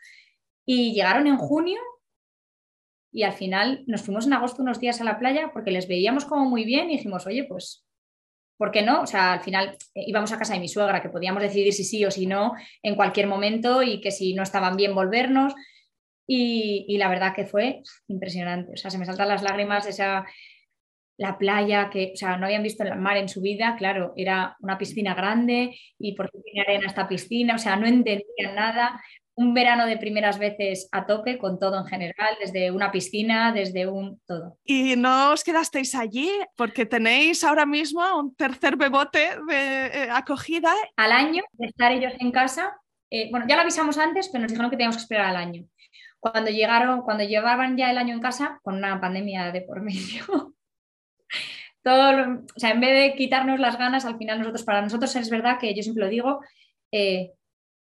[0.64, 1.78] Y llegaron en junio
[3.12, 6.24] y al final nos fuimos en agosto unos días a la playa porque les veíamos
[6.24, 7.84] como muy bien y dijimos, oye, pues
[8.58, 9.02] ¿por qué no?
[9.02, 11.84] O sea, al final eh, íbamos a casa de mi suegra, que podíamos decidir si
[11.84, 12.52] sí o si no
[12.82, 15.54] en cualquier momento y que si no estaban bien volvernos.
[16.30, 18.72] Y, la verdad que fue impresionante.
[18.74, 20.26] O sea, se me saltan las lágrimas, esa,
[21.16, 24.54] la playa, que o sea, no habían visto el mar en su vida, claro, era
[24.60, 29.02] una piscina grande y por qué tiene arena esta piscina, o sea, no entendían nada.
[29.38, 33.86] Un verano de primeras veces a tope con todo en general, desde una piscina, desde
[33.86, 34.58] un todo.
[34.64, 40.74] Y no os quedasteis allí porque tenéis ahora mismo un tercer bebote de eh, acogida.
[40.96, 42.76] Al año de estar ellos en casa,
[43.10, 45.64] eh, bueno, ya lo avisamos antes, pero nos dijeron que teníamos que esperar al año.
[46.18, 50.24] Cuando llegaron, cuando llevaban ya el año en casa, con una pandemia de por medio,
[51.82, 55.30] todo, o sea, en vez de quitarnos las ganas, al final nosotros, para nosotros es
[55.30, 56.40] verdad que yo siempre lo digo,
[56.92, 57.32] eh,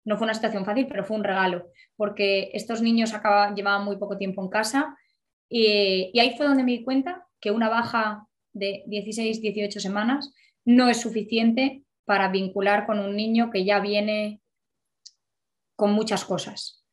[0.04, 3.12] no fue una situación fácil, pero fue un regalo, porque estos niños
[3.54, 4.96] llevaban muy poco tiempo en casa
[5.48, 10.34] y, y ahí fue donde me di cuenta que una baja de 16, 18 semanas
[10.64, 14.40] no es suficiente para vincular con un niño que ya viene
[15.76, 16.84] con muchas cosas.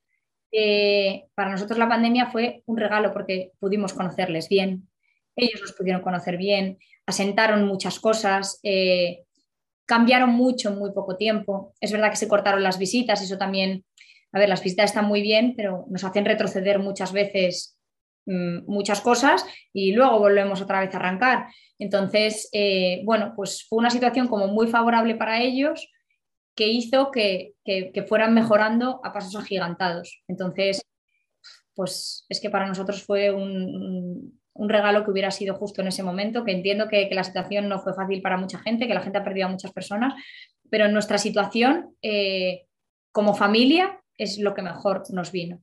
[0.52, 4.90] Eh, para nosotros la pandemia fue un regalo porque pudimos conocerles bien,
[5.36, 9.26] ellos nos pudieron conocer bien, asentaron muchas cosas, eh,
[9.90, 11.74] cambiaron mucho en muy poco tiempo.
[11.82, 13.84] Es verdad que se cortaron las visitas, eso también,
[14.32, 17.76] a ver, las visitas están muy bien, pero nos hacen retroceder muchas veces
[18.28, 21.48] mm, muchas cosas y luego volvemos otra vez a arrancar.
[21.80, 25.90] Entonces, eh, bueno, pues fue una situación como muy favorable para ellos
[26.56, 27.56] que hizo que,
[28.08, 30.22] fueran mejorando a pasos agigantados.
[30.28, 30.84] Entonces,
[31.74, 36.44] pues es que para nosotros fue un, regalo que hubiera sido justo en ese momento,
[36.44, 39.24] que entiendo que, la situación no fue fácil para mucha gente, que la gente ha
[39.24, 40.14] perdido a muchas personas,
[40.70, 42.66] pero en nuestra situación eh,
[43.12, 45.62] como familia es lo que mejor nos vino.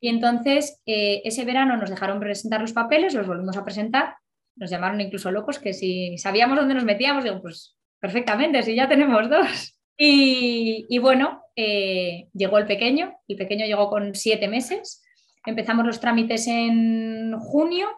[0.00, 4.16] Y entonces eh, ese verano nos dejaron presentar los papeles, los volvimos a presentar,
[4.56, 8.88] nos llamaron incluso locos que si sabíamos dónde nos metíamos, digo, pues perfectamente, si ya
[8.88, 9.78] tenemos dos.
[9.96, 15.04] Y, bueno, eh, llegó el pequeño, el pequeño llegó con siete meses,
[15.46, 17.88] empezamos los trámites en junio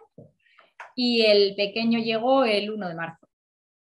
[0.95, 3.27] y el pequeño llegó el 1 de marzo.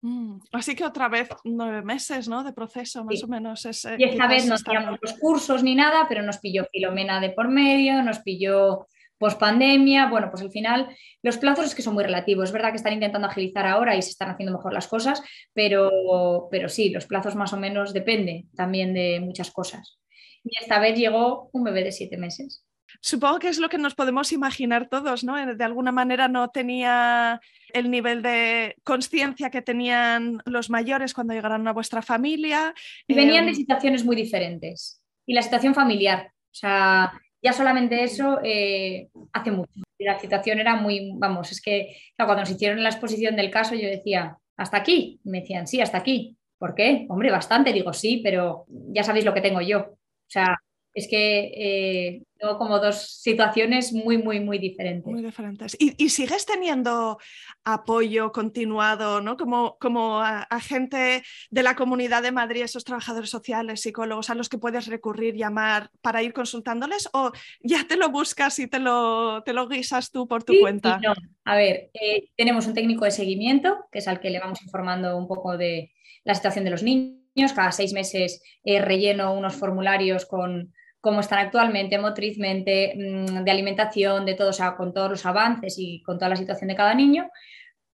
[0.01, 2.43] Mm, así que otra vez nueve meses ¿no?
[2.43, 3.66] de proceso, más o menos.
[3.66, 7.49] y esta vez no teníamos los cursos ni nada, pero nos pilló Filomena de por
[7.49, 8.86] medio, nos pilló
[9.18, 12.45] post-pandemia, bueno, pues al final los plazos es que son muy relativos.
[12.45, 16.47] Es verdad que están intentando agilizar ahora y se están haciendo mejor las cosas, pero,
[16.51, 19.99] pero sí, los plazos más o menos dependen también de muchas cosas.
[20.43, 22.64] Y esta vez llegó un bebé de siete meses.
[23.02, 25.56] Supongo que es lo que nos podemos imaginar todos, ¿no?
[25.56, 27.41] De alguna manera no tenía
[27.74, 32.74] el nivel de conciencia que tenían los mayores cuando llegaron a vuestra familia.
[33.08, 35.02] Y venían de em, situaciones muy diferentes.
[35.26, 36.32] Y la situación familiar.
[36.32, 39.82] O sea, ya solamente eso eh, hace mucho.
[40.00, 43.88] La situación era muy, vamos, es que cuando nos hicieron la exposición del caso yo
[43.88, 45.20] decía, ¿hasta aquí?
[45.24, 46.38] me decían, sí, hasta aquí.
[46.58, 47.06] ¿Por qué?
[47.10, 47.74] Hombre, bastante.
[47.74, 49.80] Digo, sí, pero ya sabéis lo que tengo yo.
[49.80, 50.58] O sea,
[50.96, 55.12] es que eh, tengo como dos situaciones muy, muy, muy diferentes.
[55.12, 55.76] Muy diferentes.
[55.78, 57.18] ¿Y, sigues teniendo
[57.66, 59.36] apoyo continuado, ¿no?
[59.36, 64.58] Como, como agente de la comunidad de Madrid, esos trabajadores sociales, psicólogos a los que
[64.58, 67.10] puedes recurrir, llamar para ir consultándoles?
[67.12, 70.98] ¿O ya te lo buscas y te lo, te lo guisas tú por tu cuenta?
[71.04, 71.14] no.
[71.43, 75.18] A ver, eh, tenemos un técnico de seguimiento, que es al que le vamos informando
[75.18, 75.91] un poco de
[76.24, 77.54] la situación de los niños.
[77.54, 80.74] Cada seis meses eh, relleno unos formularios con
[81.06, 85.76] cómo están actualmente, motrizmente, mm, de alimentación, de todo, o sea, con todos los avances
[85.78, 87.30] y con toda la situación de cada niño,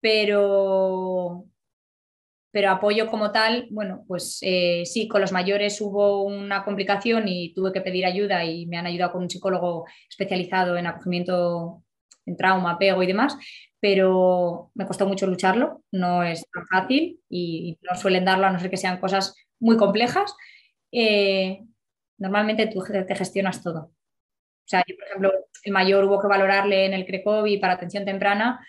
[0.01, 1.45] pero,
[2.53, 7.53] pero apoyo como tal, bueno, pues eh, sí, con los mayores hubo una complicación y
[7.53, 11.83] tuve que pedir ayuda y me han ayudado con un psicólogo especializado en acogimiento
[12.27, 13.37] en trauma, apego y demás,
[13.81, 18.61] pero me costó mucho lucharlo, no es tan fácil y no suelen darlo a no
[18.61, 20.33] ser que sean cosas muy complejas.
[20.93, 21.65] Eh,
[22.21, 23.81] normalmente tú te gestionas todo.
[23.81, 25.33] O sea, yo, por ejemplo,
[25.65, 28.65] el mayor hubo que valorarle en el CRECOVI para atención temprana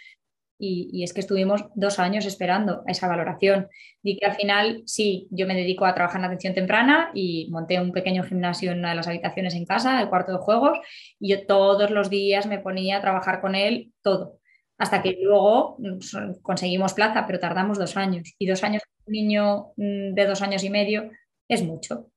[0.57, 3.67] y, es que estuvimos dos años esperando esa valoración.
[4.03, 7.79] Y que al final, sí, yo me dedico a trabajar en atención temprana y monté
[7.79, 10.79] un pequeño gimnasio en una de las habitaciones en casa, el cuarto de juegos,
[11.19, 14.39] y yo todos los días me ponía a trabajar con él todo.
[14.77, 15.77] Hasta que luego
[16.41, 18.33] conseguimos plaza, pero tardamos dos años.
[18.37, 21.09] Y dos años, un niño mm, de dos años y medio
[21.47, 22.11] es mucho.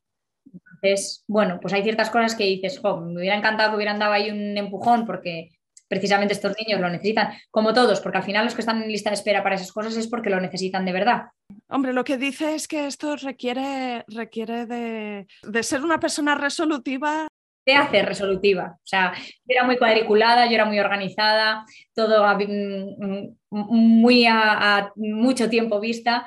[0.85, 4.30] Entonces, bueno, pues hay ciertas cosas que dices, me hubiera encantado que hubieran dado ahí
[4.30, 5.51] un empujón porque
[5.89, 9.11] precisamente estos niños lo necesitan, como todos, porque al final los que están en lista
[9.11, 11.22] de espera para esas cosas es porque lo necesitan de verdad.
[11.68, 17.28] Hombre, lo que dice es que esto requiere, requiere de, de ser una persona resolutiva
[17.64, 18.76] te hace resolutiva.
[18.76, 21.64] O sea, yo era muy cuadriculada, yo era muy organizada,
[21.95, 26.26] todo mm, muy a, mucho tiempo vista.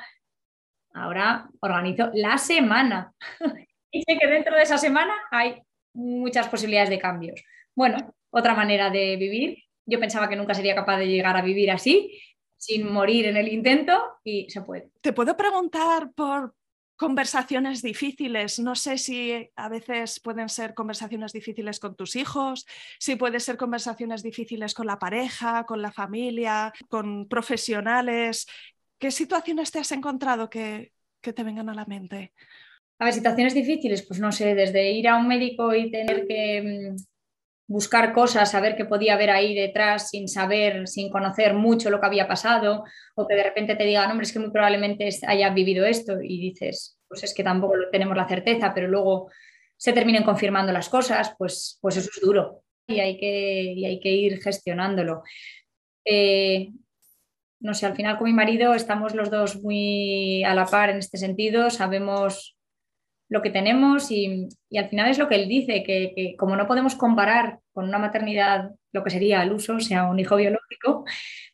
[0.92, 3.12] Ahora organizo la semana.
[3.92, 5.62] Sé que dentro de esa semana hay
[5.94, 7.42] muchas posibilidades de cambios.
[7.74, 9.64] Bueno, otra manera de vivir.
[9.86, 12.20] Yo pensaba que nunca sería capaz de llegar a vivir así,
[12.56, 14.90] sin morir en el intento, y se puede.
[15.00, 16.54] Te puedo preguntar por
[16.96, 18.58] conversaciones difíciles.
[18.58, 22.66] No sé si a veces pueden ser conversaciones difíciles con tus hijos,
[22.98, 28.46] si pueden ser conversaciones difíciles con la pareja, con la familia, con profesionales.
[28.98, 32.32] ¿Qué situaciones te has encontrado que, que te vengan a la mente?
[32.98, 36.62] A ver, situaciones difíciles, pues no sé, desde ir a un médico y tener que
[36.92, 36.96] mm,
[37.68, 42.06] buscar cosas, saber qué podía haber ahí detrás sin saber, sin conocer mucho lo que
[42.06, 42.84] había pasado,
[43.14, 46.40] o que de repente te digan, hombre, es que muy probablemente haya vivido esto y
[46.40, 49.30] dices, pues es que tampoco tenemos la certeza, pero luego
[49.76, 54.10] se terminen confirmando las cosas, pues, pues eso es duro y hay que, hay que
[54.10, 55.22] ir gestionándolo.
[56.04, 56.72] Eh,
[57.60, 60.98] no sé, al final con mi marido estamos los dos muy a la par en
[60.98, 62.57] este sentido, sabemos
[63.28, 66.94] lo que tenemos y, al final es lo que él dice, que, como no podemos
[66.94, 71.04] comparar con una maternidad lo que sería el uso, o sea, un hijo biológico,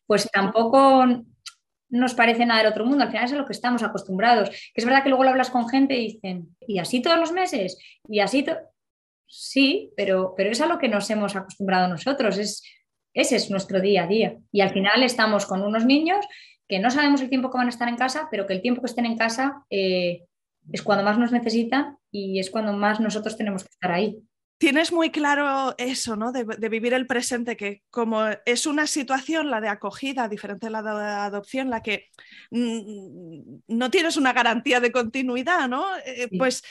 [0.06, 1.04] pues tampoco
[1.88, 4.50] nos parece nada del otro mundo, al final es a lo que estamos acostumbrados.
[4.50, 7.32] Que es verdad que luego lo hablas con gente y dicen, ¿y así todos los
[7.32, 7.78] meses?
[8.08, 8.44] ¿Y así?
[9.26, 12.62] Sí, pero, pero es a lo que nos hemos acostumbrado nosotros, es,
[13.14, 14.36] ese es nuestro día a día.
[14.52, 16.24] Y al final estamos con unos niños
[16.68, 18.80] que no sabemos el tiempo que van a estar en casa, pero que el tiempo
[18.80, 20.22] que estén en casa eh,
[20.72, 24.22] es cuando más nos necesitan y es cuando más nosotros tenemos que estar ahí.
[24.56, 26.30] Tienes muy claro eso, ¿no?
[26.30, 30.82] De, vivir el presente, que como es una situación, la de acogida, diferente a la
[30.82, 32.06] de adopción, la que
[32.50, 35.84] mm, no tienes una garantía de continuidad, ¿no?
[36.06, 36.62] Eh, pues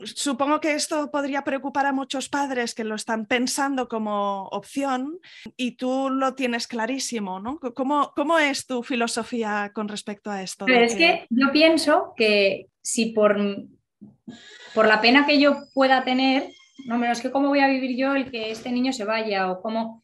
[0.00, 5.18] supongo que esto podría preocupar a muchos padres que lo están pensando como opción
[5.56, 7.58] y tú lo tienes clarísimo, ¿no?
[7.58, 10.66] ¿Cómo, cómo es tu filosofía con respecto a esto?
[10.66, 13.36] es que yo pienso que si por,
[14.74, 16.48] por la pena que yo pueda tener,
[16.86, 19.60] no menos que cómo voy a vivir yo el que este niño se vaya o
[19.60, 20.02] cómo,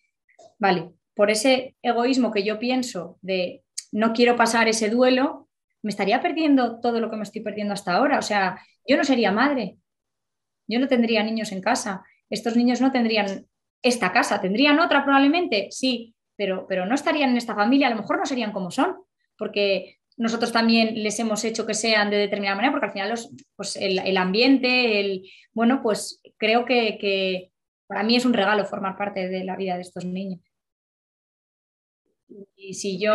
[0.58, 5.48] vale, por ese egoísmo que yo pienso de no quiero pasar ese duelo,
[5.80, 8.18] me estaría perdiendo todo lo que me estoy perdiendo hasta ahora.
[8.18, 9.78] O sea, yo no sería madre,
[10.68, 13.46] yo no tendría niños en casa, estos niños no tendrían
[13.82, 17.96] esta casa, tendrían otra probablemente, sí, pero, pero no estarían en esta familia, a lo
[17.96, 18.94] mejor no serían como son,
[19.38, 23.30] porque nosotros también les hemos hecho que sean de determinada manera, porque al final los,
[23.56, 27.50] pues el, ambiente, el, bueno, pues creo que,
[27.86, 30.40] para mí es un regalo formar parte de la vida de estos niños.
[32.56, 33.14] Y si yo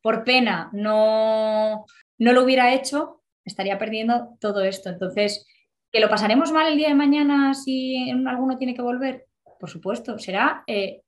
[0.00, 1.84] por pena no,
[2.18, 4.88] no lo hubiera hecho, estaría perdiendo todo esto.
[4.88, 5.46] Entonces,
[5.92, 9.26] ¿que lo pasaremos mal el día de mañana si alguno tiene que volver?
[9.58, 11.02] Por supuesto, será eh,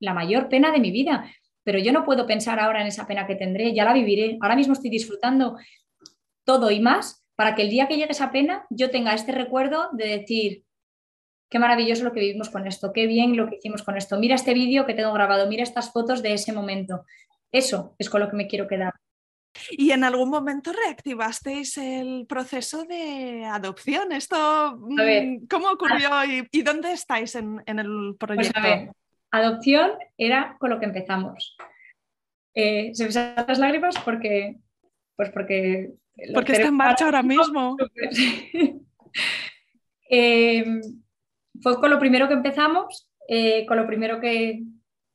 [0.00, 1.30] la mayor pena de mi vida
[1.68, 4.38] pero yo no puedo pensar ahora en esa pena que tendré, ya la viviré.
[4.40, 5.58] Ahora mismo estoy disfrutando
[6.42, 9.90] todo y más para que el día que llegue esa pena yo tenga este recuerdo
[9.92, 10.64] de decir,
[11.50, 14.34] qué maravilloso lo que vivimos con esto, qué bien lo que hicimos con esto, mira
[14.34, 17.04] este vídeo que tengo grabado, mira estas fotos de ese momento.
[17.52, 18.94] Eso es con lo que me quiero quedar.
[19.72, 24.12] ¿Y en algún momento reactivasteis el proceso de adopción?
[24.12, 26.08] ¿Esto mm, cómo ocurrió
[26.50, 28.94] y, dónde estáis en, el pues proyecto?
[29.30, 31.56] Adopción era con lo que empezamos.
[32.54, 34.56] Eh, se me salen las lágrimas porque,
[35.16, 35.92] pues porque...
[36.34, 37.76] Porque está en marcha ahora mismo.
[40.10, 40.64] Eh,
[41.60, 44.62] fue con lo primero que empezamos, eh, con lo primero que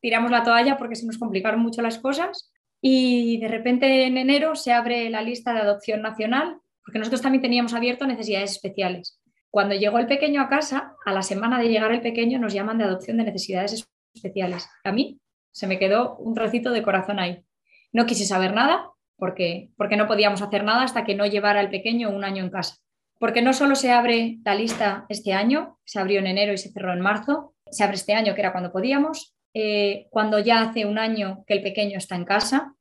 [0.01, 4.55] tiramos la toalla porque se nos complicaron mucho las cosas y de repente en enero
[4.55, 9.20] se abre la lista de adopción nacional porque nosotros también teníamos abierto necesidades especiales.
[9.49, 12.78] Cuando llegó el pequeño a casa, a la semana de llegar el pequeño nos llaman
[12.78, 13.74] de adopción de necesidades
[14.14, 14.70] especiales.
[14.84, 15.20] A mí
[15.51, 17.43] se me quedó un trocito de corazón ahí.
[17.91, 21.70] No quise saber nada porque, porque no podíamos hacer nada hasta que no llevara el
[21.70, 22.78] pequeño un año en casa.
[23.20, 26.72] Porque no solo se abre la lista este año, se abrió en enero y se
[26.72, 30.86] cerró en marzo, se abre este año, que era cuando podíamos, eh, cuando ya hace
[30.86, 32.76] un año que el pequeño está en casa,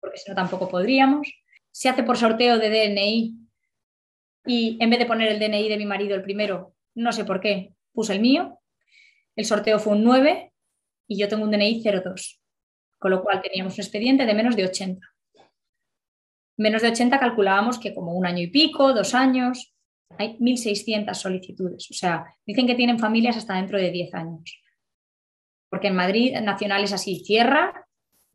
[0.00, 1.32] porque si no tampoco podríamos,
[1.70, 3.36] se hace por sorteo de DNI
[4.46, 7.40] y en vez de poner el DNI de mi marido el primero, no sé por
[7.40, 8.58] qué, puse el mío,
[9.36, 10.49] el sorteo fue un 9
[11.10, 12.40] y yo tengo un DNI 02,
[13.00, 15.04] con lo cual teníamos un expediente de menos de 80.
[16.56, 19.74] Menos de 80 calculábamos que como un año y pico, dos años,
[20.18, 21.90] hay 1.600 solicitudes.
[21.90, 24.62] O sea, dicen que tienen familias hasta dentro de 10 años.
[25.68, 27.86] Porque en Madrid Nacional es así, cierra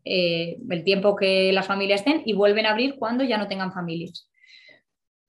[0.03, 3.71] eh, el tiempo que las familias estén y vuelven a abrir cuando ya no tengan
[3.71, 4.29] familias.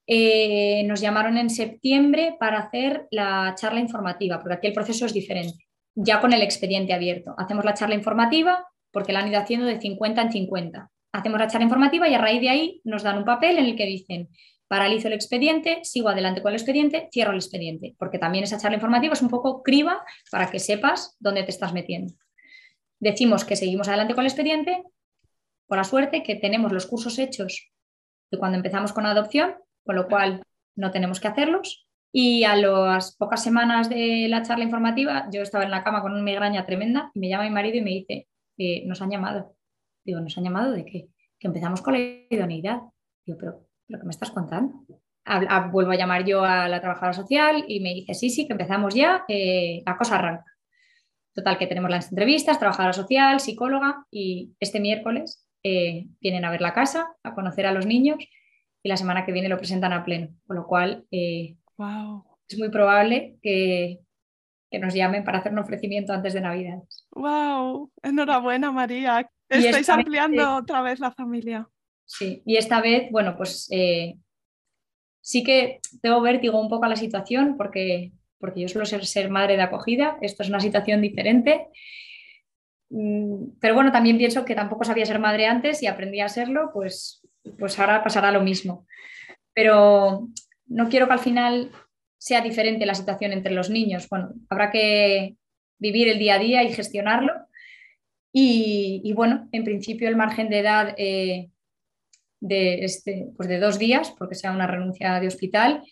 [0.05, 5.13] eh, nos llamaron en septiembre para hacer la charla informativa, porque aquí el proceso es
[5.13, 5.66] diferente,
[5.97, 7.33] ya con el expediente abierto.
[7.37, 10.91] Hacemos la charla informativa porque la han ido haciendo de 50 en 50.
[11.11, 13.75] Hacemos la charla informativa y a raíz de ahí nos dan un papel en el
[13.75, 14.29] que dicen,
[14.67, 18.75] paralizo el expediente, sigo adelante con el expediente, cierro el expediente, porque también esa charla
[18.75, 22.13] informativa es un poco criba para que sepas dónde te estás metiendo.
[22.99, 24.83] Decimos que seguimos adelante con el expediente,
[25.65, 27.71] por la suerte que tenemos los cursos hechos
[28.29, 30.43] de cuando empezamos con adopción, con lo cual
[30.75, 31.86] no tenemos que hacerlos.
[32.19, 36.13] Y a las pocas semanas de la charla informativa, yo estaba en la cama con
[36.13, 39.55] una migraña tremenda y me llama mi marido y me dice, eh, nos han llamado.
[40.03, 41.09] Digo, ¿nos han llamado de qué?
[41.37, 42.79] Que empezamos con la idoneidad.
[43.23, 44.83] Digo, pero lo que me estás contando.
[45.71, 48.95] vuelvo a llamar yo a la trabajadora social y me dice, sí, sí, que empezamos
[48.95, 50.57] ya, eh, la cosa arranca.
[51.35, 56.61] Total, que tenemos las entrevistas, trabajadora social, psicóloga y este miércoles eh, vienen a ver
[56.61, 58.17] la casa, a conocer a los niños
[58.81, 61.05] y la semana que viene lo presentan a pleno, con lo cual
[61.77, 62.25] wow.
[62.25, 63.99] Eh, es muy probable que,
[64.69, 66.79] que, nos llamen para hacer un ofrecimiento antes de Navidad.
[67.11, 67.91] ¡Wow!
[68.03, 69.29] Enhorabuena, María.
[69.49, 71.67] Estáis ampliando otra vez la familia.
[72.05, 74.15] Sí, y esta vez, bueno, pues eh,
[75.21, 79.29] sí que tengo vértigo un poco a la situación porque, porque yo suelo ser, ser
[79.29, 81.67] madre de acogida, esto es una situación diferente.
[82.89, 86.71] Mm, pero bueno, también pienso que tampoco sabía ser madre antes y aprendí a serlo,
[86.73, 87.27] pues,
[87.59, 88.87] pues ahora pasará lo mismo.
[89.53, 90.29] Pero
[90.67, 91.71] no quiero que al final
[92.17, 94.07] sea diferente la situación entre los niños.
[94.09, 95.35] Bueno, habrá que
[95.79, 97.33] vivir el día a día y gestionarlo.
[98.39, 101.49] Y, bueno, en principio el margen de edad eh,
[102.39, 105.83] de, este, pues de dos días, porque sea una renuncia de hospital,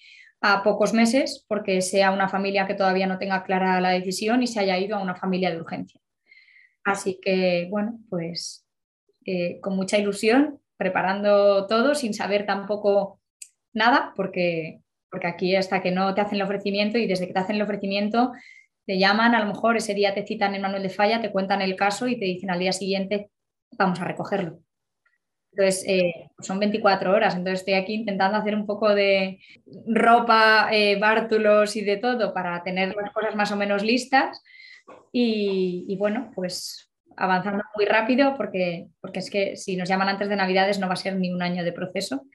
[0.41, 4.47] a pocos meses, porque sea una familia que todavía no tenga clara la decisión y
[4.47, 5.99] se haya ido a una familia de urgencia.
[6.84, 8.67] Así que, bueno, pues
[9.26, 13.21] eh, con mucha ilusión, preparando todo sin saber tampoco
[13.76, 17.39] nada, porque, porque aquí hasta que no te hacen el ofrecimiento y desde que te
[17.39, 18.32] hacen el ofrecimiento
[18.86, 21.61] te llaman, a lo mejor ese día te citan en manual de falla, te cuentan
[21.61, 23.30] el caso y te dicen al día siguiente
[23.78, 24.59] vamos a recogerlo.
[25.51, 29.39] Entonces, eh, son 24 horas, entonces estoy aquí intentando hacer un poco de
[29.88, 34.43] ropa, eh, bártulos y de todo para tener las cosas más o menos listas.
[35.13, 40.36] Y, bueno, pues avanzando muy rápido porque, porque es que si nos llaman antes de
[40.36, 42.26] Navidades no va a ser ni un año de proceso.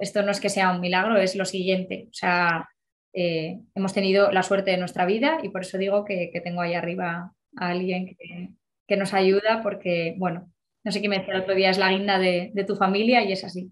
[0.00, 2.06] Esto, no es que sea un milagro, es lo siguiente.
[2.10, 2.68] O sea,
[3.12, 6.74] eh, hemos tenido la suerte de nuestra vida y por eso digo que, tengo ahí
[6.74, 8.50] arriba a alguien que,
[8.86, 10.50] que nos ayuda porque, bueno,
[10.82, 13.32] no sé qué me decía el otro día, es la guinda de, tu familia y
[13.32, 13.70] es así.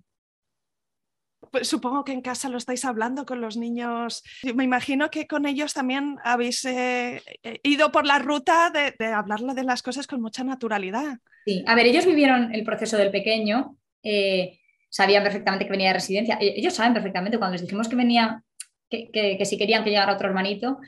[1.50, 4.22] Pues supongo que en casa lo estáis hablando con los niños.
[4.54, 9.06] Me imagino que con ellos también habéis eh, eh, ido por la ruta de, de,
[9.06, 11.18] hablarle de las cosas con mucha naturalidad.
[11.46, 15.94] Sí, a ver, ellos vivieron el proceso del pequeño, eh, sabían perfectamente que venía de
[15.94, 16.38] residencia.
[16.40, 18.42] E, ellos saben perfectamente cuando les dijimos que venía,
[18.90, 20.78] que, si querían que llegara otro hermanito,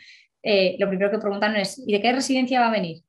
[0.43, 3.03] lo primero que preguntaron es: ¿y de qué residencia va a venir?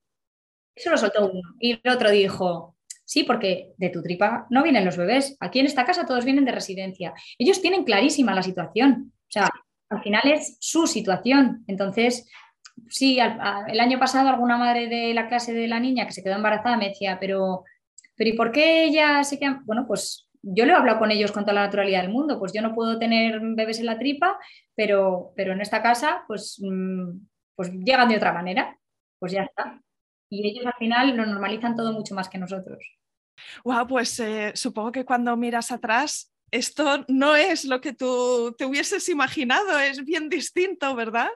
[0.76, 1.42] Eso lo soltó uno.
[1.60, 2.76] Y el otro dijo:
[3.12, 5.36] Sí, porque de tu tripa no vienen los bebés.
[5.42, 7.14] Aquí en esta casa todos vienen de residencia.
[7.38, 9.12] Ellos tienen clarísima la situación.
[9.14, 9.50] O sea,
[9.90, 11.66] al final es su situación.
[11.68, 12.30] Entonces,
[12.88, 16.36] sí, el año pasado alguna madre de la clase de la niña que se quedó
[16.36, 17.66] embarazada me decía, pero,
[18.16, 19.62] pero ¿y por qué ella se queda?
[19.66, 22.40] Bueno, pues yo le he hablado con ellos con toda la naturalidad del mundo.
[22.40, 24.40] Pues yo no puedo tener bebés en la tripa,
[24.76, 27.20] pero, pero en esta casa, pues, mm,
[27.56, 28.78] pues llegan de otra manera.
[29.20, 29.80] Pues ya está.
[30.30, 32.98] Y ellos al final lo normalizan todo mucho más que nosotros.
[33.64, 38.66] Wow, pues eh, supongo que cuando miras atrás, esto no es lo que tú te
[38.66, 41.30] hubieses imaginado, es bien distinto, ¿verdad?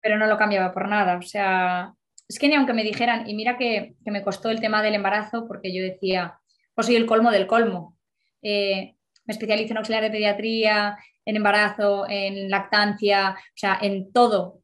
[0.00, 1.94] Pero no lo cambiaba por nada, o sea,
[2.28, 5.46] es que ni aunque me dijeran, y mira que, me costó el tema del embarazo,
[5.46, 6.40] porque yo decía,
[6.74, 7.96] pues soy el colmo del colmo.
[8.42, 14.60] Eh, me especializo en auxiliar de pediatría, en embarazo, en lactancia, o sea, en todo.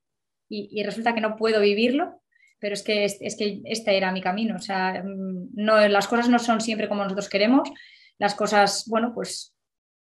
[0.50, 2.18] y resulta que no puedo vivirlo
[2.58, 4.56] pero es que, es, que este era mi camino.
[4.56, 7.68] O sea, mm, no, las cosas no son siempre como nosotros queremos.
[8.18, 9.54] Las cosas, bueno, pues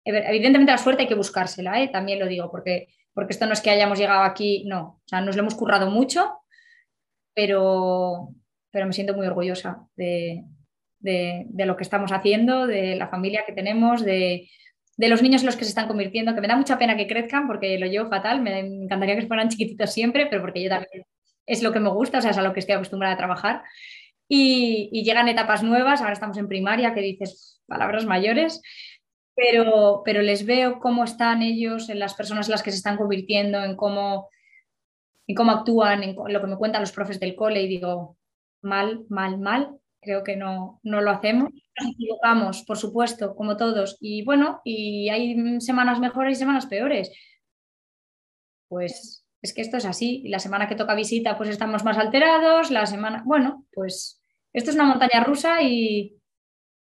[0.04, 1.90] evidentemente la suerte hay que buscársela, ¿eh?
[1.90, 5.02] también lo digo, porque, porque esto no es que hayamos llegado aquí, no.
[5.04, 6.40] O sea, nos lo hemos currado mucho,
[7.34, 8.30] pero,
[8.72, 10.46] pero me siento muy orgullosa de,
[11.00, 14.50] de, lo que estamos haciendo, de la familia que tenemos, de,
[14.98, 17.08] de los niños en los que se están convirtiendo, que me da mucha pena que
[17.08, 21.04] crezcan porque lo llevo fatal, me encantaría que fueran chiquititos siempre, pero porque yo también
[21.46, 23.64] es lo que me gusta, o sea, es a lo que estoy acostumbrada a trabajar.
[24.28, 28.62] Y, llegan etapas nuevas, ahora estamos en primaria, que dices palabras mayores,
[29.36, 32.98] pero, pero les veo cómo están ellos, en las personas en las que se están
[32.98, 34.30] convirtiendo, en cómo,
[35.28, 38.18] en cómo actúan, en lo que me cuentan los profes del cole y digo,
[38.62, 39.78] mal, mal, mal,
[40.08, 41.52] creo que no, no lo hacemos.
[41.52, 43.98] Nos equivocamos, por supuesto, como todos.
[44.00, 47.12] Y bueno, y hay semanas mejores y semanas peores.
[48.70, 50.24] Pues es que esto es así.
[50.28, 52.72] La semana que toca visita, pues estamos más alterados.
[52.72, 56.16] La semana, bueno, pues esto es una montaña rusa y...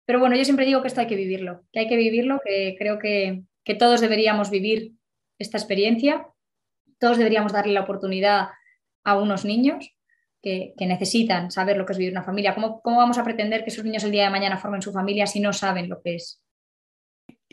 [0.06, 2.76] Pero bueno, yo siempre digo que esto hay que vivirlo, que hay que vivirlo, que
[2.78, 4.94] creo que, que todos deberíamos vivir
[5.38, 6.28] esta experiencia,
[7.00, 8.50] todos deberíamos darle la oportunidad
[9.04, 9.96] a unos niños
[10.42, 12.54] que, necesitan saber lo que es vivir una familia.
[12.56, 15.28] ¿Cómo, ¿Cómo vamos a pretender que esos niños el día de mañana formen su familia
[15.28, 16.42] si no saben lo que es?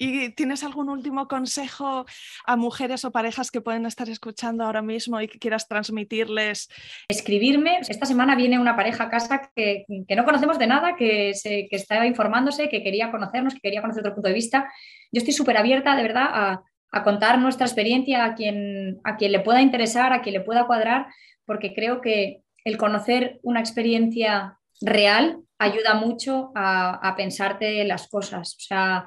[0.01, 2.07] ¿Y tienes algún último consejo
[2.47, 6.69] a mujeres o parejas que pueden estar escuchando ahora mismo y que quieras transmitirles?
[7.09, 7.81] Escribirme.
[7.81, 11.77] Esta semana viene una pareja a casa que, no conocemos de nada, que, se, que
[11.77, 14.71] estaba informándose, que quería conocernos, que quería conocer otro punto de vista.
[15.11, 16.63] Yo estoy súper abierta, de verdad, a,
[16.93, 20.67] a, contar nuestra experiencia a quien, a quien le pueda interesar, a quien le pueda
[20.67, 21.07] cuadrar,
[21.45, 28.55] porque creo que el conocer una experiencia real ayuda mucho a, pensarte las cosas.
[28.55, 29.07] O sea,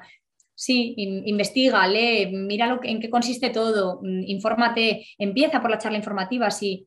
[0.54, 5.98] sí, investiga, lee, mira lo en qué consiste todo, mm, infórmate, empieza por la charla
[5.98, 6.50] informativa.
[6.50, 6.86] Si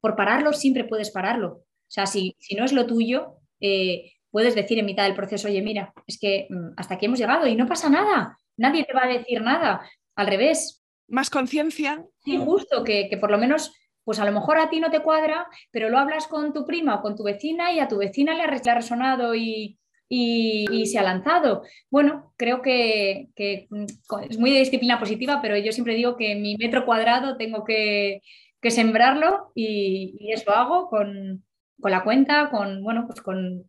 [0.00, 1.48] por pararlo siempre puedes pararlo.
[1.48, 5.48] O sea, si, si no es lo tuyo, eh, puedes decir en mitad del proceso,
[5.48, 8.92] oye, mira, es que mm, hasta aquí hemos llegado y no pasa nada, nadie te
[8.92, 9.88] va a decir nada.
[10.16, 10.82] Al revés.
[11.06, 12.04] Más conciencia.
[12.24, 13.72] Sí, justo, que, que por lo menos
[14.08, 16.94] pues a lo mejor a ti no te cuadra, pero lo hablas con tu prima
[16.94, 19.76] o con tu vecina y a tu vecina le ha resonado y,
[20.08, 21.60] se ha lanzado.
[21.90, 23.28] Bueno, creo que,
[23.68, 23.84] mm,
[24.30, 28.22] es muy de disciplina positiva, pero yo siempre digo que mi metro cuadrado tengo que,
[28.62, 31.44] sembrarlo y, eso hago con,
[31.76, 33.64] la cuenta, con, bueno, pues con,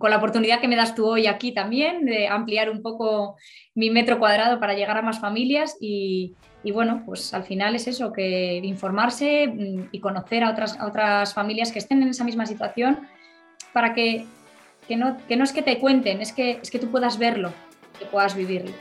[0.00, 3.36] con la oportunidad que me das tú hoy aquí también de ampliar un poco
[3.76, 6.34] mi metro cuadrado para llegar a más familias y,
[6.64, 11.34] y bueno, pues al final es eso, que informarse mm, y conocer a otras, otras
[11.34, 13.06] familias que estén en esa misma situación
[13.74, 14.26] para que,
[14.88, 17.52] no, que no es que te cuenten, es que, es que tú puedas verlo,
[17.98, 18.72] que puedas vivirlo.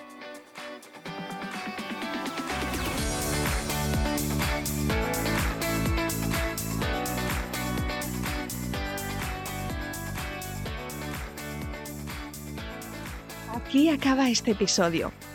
[13.53, 15.11] Aquí acaba este episodio.